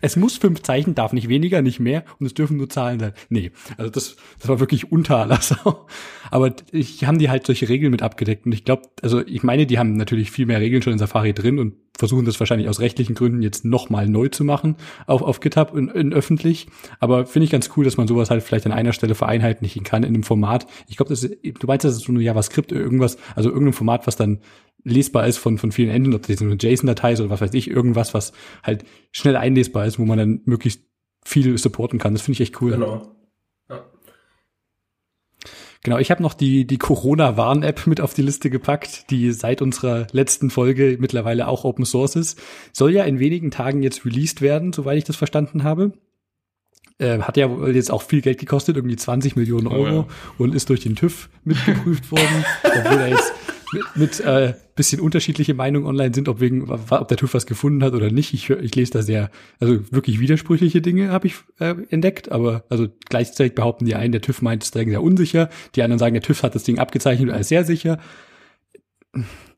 Es 0.00 0.16
muss 0.16 0.38
fünf 0.38 0.62
Zeichen, 0.62 0.94
darf 0.94 1.12
nicht 1.12 1.28
weniger, 1.28 1.62
nicht 1.62 1.80
mehr 1.80 2.04
und 2.18 2.26
es 2.26 2.34
dürfen 2.34 2.56
nur 2.56 2.68
Zahlen 2.68 3.00
sein. 3.00 3.12
Nee, 3.28 3.52
also 3.76 3.90
das, 3.90 4.16
das 4.38 4.48
war 4.48 4.60
wirklich 4.60 4.90
unter 4.92 5.18
aller 5.18 5.40
Sau. 5.40 5.86
Aber 6.30 6.54
ich 6.72 7.04
haben 7.04 7.18
die 7.18 7.30
halt 7.30 7.46
solche 7.46 7.68
Regeln 7.68 7.90
mit 7.90 8.02
abgedeckt 8.02 8.46
und 8.46 8.52
ich 8.52 8.64
glaube, 8.64 8.82
also 9.02 9.24
ich 9.26 9.42
meine, 9.42 9.66
die 9.66 9.78
haben 9.78 9.94
natürlich 9.94 10.30
viel 10.30 10.46
mehr 10.46 10.60
Regeln 10.60 10.82
schon 10.82 10.92
in 10.92 10.98
Safari 10.98 11.32
drin 11.34 11.58
und 11.58 11.74
versuchen 12.00 12.24
das 12.24 12.40
wahrscheinlich 12.40 12.68
aus 12.68 12.80
rechtlichen 12.80 13.14
Gründen 13.14 13.42
jetzt 13.42 13.64
nochmal 13.64 14.08
neu 14.08 14.28
zu 14.28 14.42
machen 14.42 14.76
auf, 15.06 15.22
auf 15.22 15.40
GitHub 15.40 15.76
in, 15.76 15.88
in 15.88 16.12
öffentlich. 16.12 16.66
Aber 16.98 17.26
finde 17.26 17.44
ich 17.44 17.50
ganz 17.50 17.70
cool, 17.76 17.84
dass 17.84 17.96
man 17.96 18.08
sowas 18.08 18.30
halt 18.30 18.42
vielleicht 18.42 18.66
an 18.66 18.72
einer 18.72 18.92
Stelle 18.92 19.14
vereinheitlichen 19.14 19.84
kann 19.84 20.02
in 20.02 20.14
einem 20.14 20.22
Format. 20.22 20.66
Ich 20.88 20.96
glaube, 20.96 21.10
das 21.10 21.22
ist, 21.22 21.36
du 21.42 21.66
meinst, 21.66 21.84
das 21.84 21.96
ist 21.96 22.04
so 22.04 22.12
eine 22.12 22.22
JavaScript 22.22 22.72
irgendwas, 22.72 23.18
also 23.36 23.50
irgendein 23.50 23.74
Format, 23.74 24.06
was 24.06 24.16
dann 24.16 24.38
lesbar 24.84 25.26
ist 25.26 25.38
von, 25.38 25.58
von 25.58 25.72
vielen 25.72 25.90
Enden, 25.90 26.14
ob 26.14 26.22
das 26.22 26.30
jetzt 26.30 26.42
eine 26.42 26.56
JSON-Datei 26.58 27.12
ist 27.12 27.20
oder 27.20 27.30
was 27.30 27.40
weiß 27.40 27.54
ich, 27.54 27.70
irgendwas, 27.70 28.14
was 28.14 28.32
halt 28.62 28.84
schnell 29.12 29.36
einlesbar 29.36 29.86
ist, 29.86 29.98
wo 29.98 30.04
man 30.04 30.18
dann 30.18 30.40
möglichst 30.44 30.84
viel 31.24 31.56
supporten 31.58 31.98
kann. 31.98 32.14
Das 32.14 32.22
finde 32.22 32.34
ich 32.34 32.40
echt 32.40 32.60
cool. 32.62 32.72
Genau. 32.72 33.16
Ja. 33.68 33.84
Genau, 35.82 35.98
ich 35.98 36.10
habe 36.10 36.22
noch 36.22 36.34
die, 36.34 36.66
die 36.66 36.78
Corona-Warn-App 36.78 37.86
mit 37.86 38.00
auf 38.00 38.14
die 38.14 38.22
Liste 38.22 38.50
gepackt, 38.50 39.10
die 39.10 39.32
seit 39.32 39.62
unserer 39.62 40.06
letzten 40.12 40.50
Folge 40.50 40.96
mittlerweile 41.00 41.48
auch 41.48 41.64
Open 41.64 41.84
Source 41.84 42.16
ist. 42.16 42.40
Soll 42.72 42.92
ja 42.92 43.04
in 43.04 43.18
wenigen 43.18 43.50
Tagen 43.50 43.82
jetzt 43.82 44.04
released 44.04 44.42
werden, 44.42 44.72
soweit 44.72 44.98
ich 44.98 45.04
das 45.04 45.16
verstanden 45.16 45.64
habe. 45.64 45.92
Äh, 46.98 47.20
hat 47.20 47.38
ja 47.38 47.48
jetzt 47.68 47.90
auch 47.90 48.02
viel 48.02 48.20
Geld 48.20 48.38
gekostet, 48.38 48.76
irgendwie 48.76 48.96
20 48.96 49.36
Millionen 49.36 49.68
Euro 49.68 50.00
oh, 50.00 50.06
ja. 50.06 50.06
und 50.36 50.54
ist 50.54 50.68
durch 50.68 50.80
den 50.80 50.96
TÜV 50.96 51.30
mitgeprüft 51.44 52.10
worden, 52.10 52.44
obwohl 52.62 52.98
er 52.98 53.08
jetzt 53.08 53.32
mit, 53.72 53.96
mit 53.96 54.20
äh, 54.20 54.54
bisschen 54.74 55.00
unterschiedliche 55.00 55.54
Meinungen 55.54 55.86
online 55.86 56.14
sind, 56.14 56.28
ob 56.28 56.40
wegen, 56.40 56.70
ob 56.70 57.08
der 57.08 57.16
TÜV 57.16 57.34
was 57.34 57.46
gefunden 57.46 57.84
hat 57.84 57.92
oder 57.92 58.10
nicht. 58.10 58.32
Ich, 58.34 58.48
ich 58.50 58.74
lese 58.74 58.92
da 58.92 59.02
sehr, 59.02 59.30
also 59.58 59.80
wirklich 59.92 60.20
widersprüchliche 60.20 60.80
Dinge 60.80 61.10
habe 61.10 61.26
ich 61.26 61.34
äh, 61.58 61.74
entdeckt, 61.90 62.32
aber 62.32 62.64
also 62.68 62.88
gleichzeitig 63.08 63.54
behaupten 63.54 63.84
die 63.84 63.94
einen, 63.94 64.12
der 64.12 64.22
TÜV 64.22 64.42
meint 64.42 64.62
es 64.62 64.70
sehr 64.70 65.02
unsicher, 65.02 65.50
die 65.74 65.82
anderen 65.82 65.98
sagen, 65.98 66.14
der 66.14 66.22
TÜV 66.22 66.42
hat 66.42 66.54
das 66.54 66.64
Ding 66.64 66.78
abgezeichnet 66.78 67.30
als 67.30 67.48
sehr 67.48 67.64
sicher. 67.64 67.98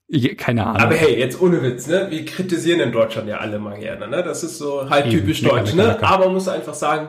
Ich, 0.09 0.37
keine 0.37 0.67
Ahnung. 0.67 0.83
Aber 0.83 0.95
hey, 0.95 1.19
jetzt 1.19 1.41
ohne 1.41 1.63
Witz, 1.63 1.87
ne? 1.87 2.09
Wir 2.11 2.25
kritisieren 2.25 2.81
in 2.81 2.93
Deutschland 2.93 3.29
ja 3.29 3.39
alle 3.39 3.59
mal 3.59 3.79
gerne, 3.79 4.09
ne? 4.09 4.23
Das 4.23 4.43
ist 4.45 4.59
so 4.59 4.91
halt 4.91 5.07
Eben, 5.07 5.19
typisch 5.19 5.43
deutsch, 5.43 5.75
ne? 5.75 6.03
Aber 6.03 6.27
man 6.27 6.35
muss 6.35 6.49
einfach 6.49 6.75
sagen, 6.75 7.09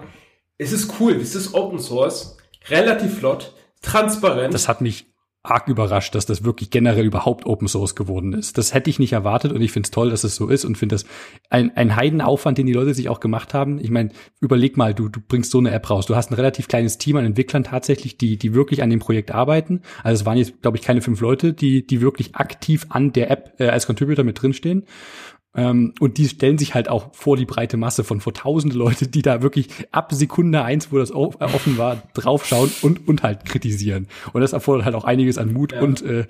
es 0.57 0.71
ist 0.71 0.93
cool, 0.99 1.13
es 1.13 1.35
ist 1.35 1.53
Open 1.53 1.79
Source, 1.79 2.37
relativ 2.69 3.19
flott, 3.19 3.53
transparent. 3.81 4.53
Das 4.53 4.69
hat 4.69 4.79
mich 4.79 5.12
arg 5.45 5.67
überrascht, 5.67 6.15
dass 6.15 6.25
das 6.25 6.45
wirklich 6.45 6.69
generell 6.69 7.05
überhaupt 7.05 7.45
Open 7.45 7.67
Source 7.67 7.95
geworden 7.95 8.31
ist. 8.31 8.57
Das 8.57 8.73
hätte 8.73 8.89
ich 8.89 8.97
nicht 8.97 9.11
erwartet 9.11 9.51
und 9.51 9.61
ich 9.61 9.73
finde 9.73 9.87
es 9.87 9.91
toll, 9.91 10.09
dass 10.09 10.23
es 10.23 10.37
so 10.37 10.47
ist 10.47 10.63
und 10.63 10.77
finde 10.77 10.95
das 10.95 11.05
ein, 11.49 11.75
ein 11.75 11.97
Heidenaufwand, 11.97 12.57
den 12.57 12.65
die 12.65 12.71
Leute 12.71 12.93
sich 12.93 13.09
auch 13.09 13.19
gemacht 13.19 13.53
haben. 13.53 13.77
Ich 13.79 13.91
meine, 13.91 14.11
überleg 14.39 14.77
mal, 14.77 14.93
du, 14.93 15.09
du 15.09 15.19
bringst 15.19 15.51
so 15.51 15.59
eine 15.59 15.71
App 15.71 15.89
raus. 15.89 16.05
Du 16.05 16.15
hast 16.15 16.31
ein 16.31 16.35
relativ 16.35 16.69
kleines 16.69 16.97
Team 16.97 17.17
an 17.17 17.25
Entwicklern 17.25 17.65
tatsächlich, 17.65 18.17
die, 18.17 18.37
die 18.37 18.53
wirklich 18.53 18.81
an 18.81 18.89
dem 18.89 18.99
Projekt 18.99 19.31
arbeiten. 19.31 19.81
Also 20.01 20.21
es 20.21 20.25
waren 20.25 20.37
jetzt, 20.37 20.61
glaube 20.61 20.77
ich, 20.77 20.83
keine 20.83 21.01
fünf 21.01 21.19
Leute, 21.19 21.51
die, 21.51 21.85
die 21.85 21.99
wirklich 21.99 22.35
aktiv 22.35 22.85
an 22.87 23.11
der 23.11 23.29
App 23.29 23.55
äh, 23.59 23.67
als 23.67 23.85
Contributor 23.85 24.23
mit 24.23 24.41
drinstehen. 24.41 24.85
Ähm, 25.55 25.93
und 25.99 26.17
die 26.17 26.27
stellen 26.27 26.57
sich 26.57 26.73
halt 26.73 26.89
auch 26.89 27.13
vor 27.13 27.37
die 27.37 27.45
breite 27.45 27.77
Masse 27.77 28.03
von 28.03 28.21
vor 28.21 28.33
tausende 28.33 28.75
Leute, 28.75 29.07
die 29.07 29.21
da 29.21 29.41
wirklich 29.41 29.67
ab 29.91 30.11
Sekunde 30.11 30.63
eins, 30.63 30.91
wo 30.91 30.97
das 30.97 31.11
äh, 31.11 31.13
offen 31.13 31.77
war, 31.77 32.01
draufschauen 32.13 32.71
und, 32.81 33.07
und 33.07 33.23
halt 33.23 33.45
kritisieren. 33.45 34.07
Und 34.33 34.41
das 34.41 34.53
erfordert 34.53 34.85
halt 34.85 34.95
auch 34.95 35.03
einiges 35.03 35.37
an 35.37 35.53
Mut 35.53 35.73
ja. 35.73 35.81
und 35.81 36.01
äh, 36.01 36.25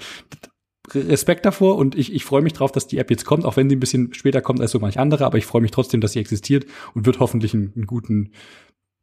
Respekt 0.94 1.46
davor 1.46 1.78
und 1.78 1.96
ich, 1.96 2.14
ich 2.14 2.26
freue 2.26 2.42
mich 2.42 2.54
drauf, 2.54 2.72
dass 2.72 2.88
die 2.88 2.98
App 2.98 3.10
jetzt 3.10 3.24
kommt, 3.24 3.46
auch 3.46 3.56
wenn 3.56 3.70
sie 3.70 3.76
ein 3.78 3.80
bisschen 3.80 4.14
später 4.14 4.42
kommt 4.42 4.60
als 4.60 4.72
so 4.72 4.80
manch 4.80 5.00
andere, 5.00 5.26
aber 5.26 5.38
ich 5.38 5.46
freue 5.46 5.62
mich 5.62 5.72
trotzdem, 5.72 6.02
dass 6.02 6.12
sie 6.12 6.20
existiert 6.20 6.66
und 6.94 7.06
wird 7.06 7.20
hoffentlich 7.22 7.54
einen, 7.54 7.72
einen 7.76 7.88
guten 7.88 8.32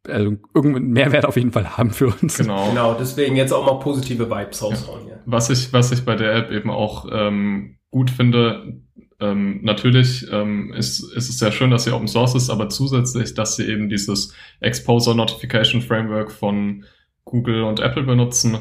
also 0.07 0.35
irgendeinen 0.53 0.91
Mehrwert 0.91 1.25
auf 1.25 1.35
jeden 1.35 1.51
Fall 1.51 1.77
haben 1.77 1.91
für 1.91 2.07
uns. 2.07 2.37
Genau. 2.37 2.69
Genau, 2.69 2.95
deswegen 2.95 3.35
jetzt 3.35 3.51
auch 3.51 3.65
mal 3.65 3.79
positive 3.79 4.29
Vibes 4.29 4.63
raushauen. 4.63 5.07
Ja. 5.07 5.15
Was 5.25 5.49
ich, 5.49 5.73
was 5.73 5.91
ich 5.91 6.05
bei 6.05 6.15
der 6.15 6.33
App 6.35 6.51
eben 6.51 6.71
auch 6.71 7.07
ähm, 7.11 7.77
gut 7.91 8.09
finde, 8.09 8.81
ähm, 9.21 9.59
natürlich 9.61 10.27
ähm, 10.31 10.73
ist, 10.73 10.99
ist 11.13 11.29
es 11.29 11.37
sehr 11.37 11.51
schön, 11.51 11.69
dass 11.69 11.83
sie 11.83 11.93
Open 11.93 12.07
Source 12.07 12.33
ist, 12.33 12.49
aber 12.49 12.69
zusätzlich, 12.69 13.35
dass 13.35 13.55
sie 13.55 13.67
eben 13.67 13.87
dieses 13.87 14.33
Exposure 14.59 15.15
Notification 15.15 15.81
Framework 15.81 16.31
von 16.31 16.85
Google 17.23 17.63
und 17.63 17.79
Apple 17.79 18.03
benutzen, 18.03 18.57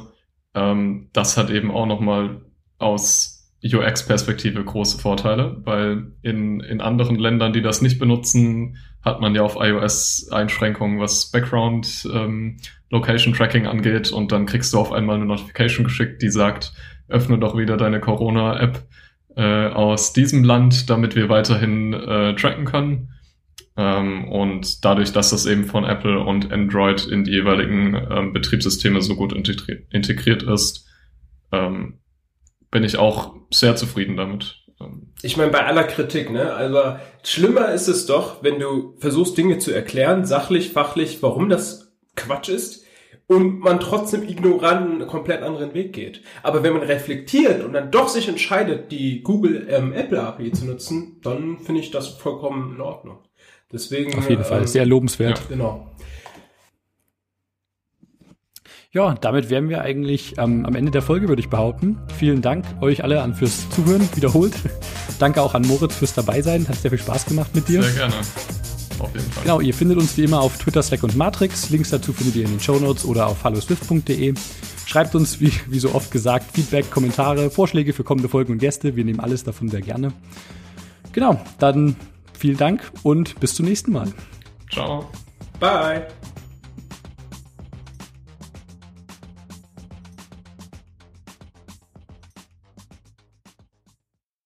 ähm, 0.55 1.09
das 1.14 1.38
hat 1.38 1.51
eben 1.51 1.70
auch 1.70 1.87
nochmal 1.87 2.42
aus 2.79 3.51
UX-Perspektive 3.64 4.62
große 4.62 4.99
Vorteile, 4.99 5.61
weil 5.64 6.12
in, 6.23 6.61
in 6.61 6.81
anderen 6.81 7.16
Ländern, 7.16 7.53
die 7.53 7.62
das 7.62 7.81
nicht 7.81 7.99
benutzen, 7.99 8.77
hat 9.03 9.20
man 9.20 9.35
ja 9.35 9.42
auf 9.42 9.57
iOS 9.59 10.29
Einschränkungen, 10.31 11.01
was 11.01 11.31
Background 11.31 12.07
ähm, 12.12 12.59
Location 12.90 13.33
Tracking 13.33 13.66
angeht 13.66 14.12
und 14.12 14.33
dann 14.33 14.44
kriegst 14.44 14.75
du 14.75 14.79
auf 14.79 14.92
einmal 14.92 15.16
eine 15.16 15.27
Notification 15.27 15.85
geschickt, 15.85 16.20
die 16.20 16.31
sagt, 16.31 16.73
öffne 17.09 17.38
doch 17.38 17.57
wieder 17.57 17.77
deine 17.77 18.01
Corona-App 18.01 18.87
äh, 19.37 19.69
aus 19.69 20.12
diesem 20.12 20.45
Land, 20.45 20.90
damit 20.90 21.14
wir 21.14 21.29
weiterhin 21.29 21.93
äh, 21.93 22.35
tracken 22.35 22.64
können. 22.64 23.09
Ähm, 23.76 24.28
und 24.28 24.85
dadurch, 24.85 25.12
dass 25.12 25.31
das 25.31 25.47
eben 25.47 25.64
von 25.64 25.85
Apple 25.85 26.20
und 26.20 26.53
Android 26.53 27.07
in 27.07 27.24
die 27.24 27.33
jeweiligen 27.33 27.95
ähm, 28.11 28.33
Betriebssysteme 28.33 29.01
so 29.01 29.16
gut 29.16 29.33
integri 29.33 29.87
integriert 29.91 30.43
ist, 30.43 30.87
ähm, 31.53 32.01
bin 32.70 32.85
ich 32.85 32.99
auch 32.99 33.37
sehr 33.51 33.76
zufrieden 33.76 34.16
damit. 34.16 34.57
Ähm, 34.81 35.12
ich 35.22 35.37
meine, 35.37 35.51
bei 35.51 35.64
aller 35.64 35.85
Kritik, 35.85 36.31
ne? 36.31 36.53
Also 36.53 36.97
schlimmer 37.22 37.72
ist 37.72 37.89
es 37.89 38.07
doch, 38.07 38.43
wenn 38.43 38.59
du 38.59 38.97
versuchst, 38.99 39.39
Dinge 39.39 39.59
zu 39.59 39.72
erklären, 39.72 40.24
sachlich, 40.24 40.72
fachlich, 40.72 41.22
warum 41.22 41.49
das 41.49 41.93
Quatsch 42.16 42.49
ist, 42.49 42.80
und 43.31 43.61
man 43.61 43.78
trotzdem 43.78 44.24
ignorant 44.24 44.91
einen 44.91 45.07
komplett 45.07 45.43
anderen 45.43 45.72
Weg 45.72 45.93
geht. 45.93 46.20
Aber 46.43 46.64
wenn 46.64 46.72
man 46.72 46.83
reflektiert 46.83 47.62
und 47.62 47.72
dann 47.74 47.93
doch 47.93 48.09
sich 48.09 48.26
entscheidet, 48.28 48.91
die 48.91 49.22
Google 49.22 49.68
ähm, 49.70 49.93
Apple 49.93 50.20
API 50.20 50.51
zu 50.51 50.64
nutzen, 50.64 51.20
dann 51.22 51.59
finde 51.61 51.81
ich 51.81 51.93
das 51.93 52.09
vollkommen 52.09 52.74
in 52.74 52.81
Ordnung. 52.81 53.18
Deswegen 53.72 54.18
auf 54.18 54.28
jeden 54.28 54.43
ähm, 54.43 54.49
Fall 54.49 54.66
sehr 54.66 54.85
lobenswert. 54.85 55.39
Ja. 55.39 55.45
Genau. 55.49 55.87
Ja, 58.91 59.14
damit 59.14 59.49
wären 59.49 59.68
wir 59.68 59.83
eigentlich 59.83 60.37
ähm, 60.37 60.66
am 60.66 60.74
Ende 60.74 60.91
der 60.91 61.03
Folge, 61.03 61.28
würde 61.28 61.41
ich 61.41 61.49
behaupten. 61.49 62.01
Vielen 62.18 62.43
Dank 62.43 62.64
euch 62.81 63.05
alle 63.05 63.22
an 63.22 63.35
fürs 63.35 63.70
Zuhören, 63.70 64.09
wiederholt. 64.16 64.55
Danke 65.20 65.41
auch 65.41 65.55
an 65.55 65.62
Moritz 65.62 65.95
fürs 65.95 66.14
Dabeisein. 66.14 66.66
Hat 66.68 66.74
sehr 66.74 66.91
viel 66.91 66.99
Spaß 66.99 67.26
gemacht 67.26 67.55
mit 67.55 67.68
dir. 67.68 67.85
Sehr 67.85 68.09
gerne. 68.09 68.14
Auf 69.01 69.14
jeden 69.14 69.30
Fall. 69.30 69.42
Genau, 69.44 69.61
ihr 69.61 69.74
findet 69.74 69.98
uns 69.98 70.16
wie 70.16 70.24
immer 70.24 70.40
auf 70.40 70.59
Twitter, 70.59 70.82
Slack 70.82 71.03
und 71.03 71.16
Matrix. 71.16 71.70
Links 71.70 71.90
dazu 71.90 72.12
findet 72.12 72.36
ihr 72.36 72.44
in 72.44 72.51
den 72.51 72.61
Show 72.61 72.78
Notes 72.78 73.05
oder 73.05 73.26
auf 73.26 73.42
halloswift.de. 73.44 74.34
Schreibt 74.86 75.14
uns, 75.14 75.40
wie, 75.40 75.53
wie 75.68 75.78
so 75.78 75.94
oft 75.94 76.11
gesagt, 76.11 76.53
Feedback, 76.53 76.90
Kommentare, 76.90 77.51
Vorschläge 77.51 77.92
für 77.92 78.05
kommende 78.05 78.28
Folgen 78.28 78.53
und 78.53 78.59
Gäste. 78.59 78.96
Wir 78.96 79.05
nehmen 79.05 79.20
alles 79.20 79.44
davon 79.44 79.68
sehr 79.68 79.80
gerne. 79.80 80.12
Genau, 81.12 81.40
dann 81.59 81.96
vielen 82.38 82.57
Dank 82.57 82.90
und 83.03 83.38
bis 83.40 83.55
zum 83.55 83.66
nächsten 83.66 83.92
Mal. 83.92 84.12
Ciao. 84.70 85.09
Bye. 85.59 86.07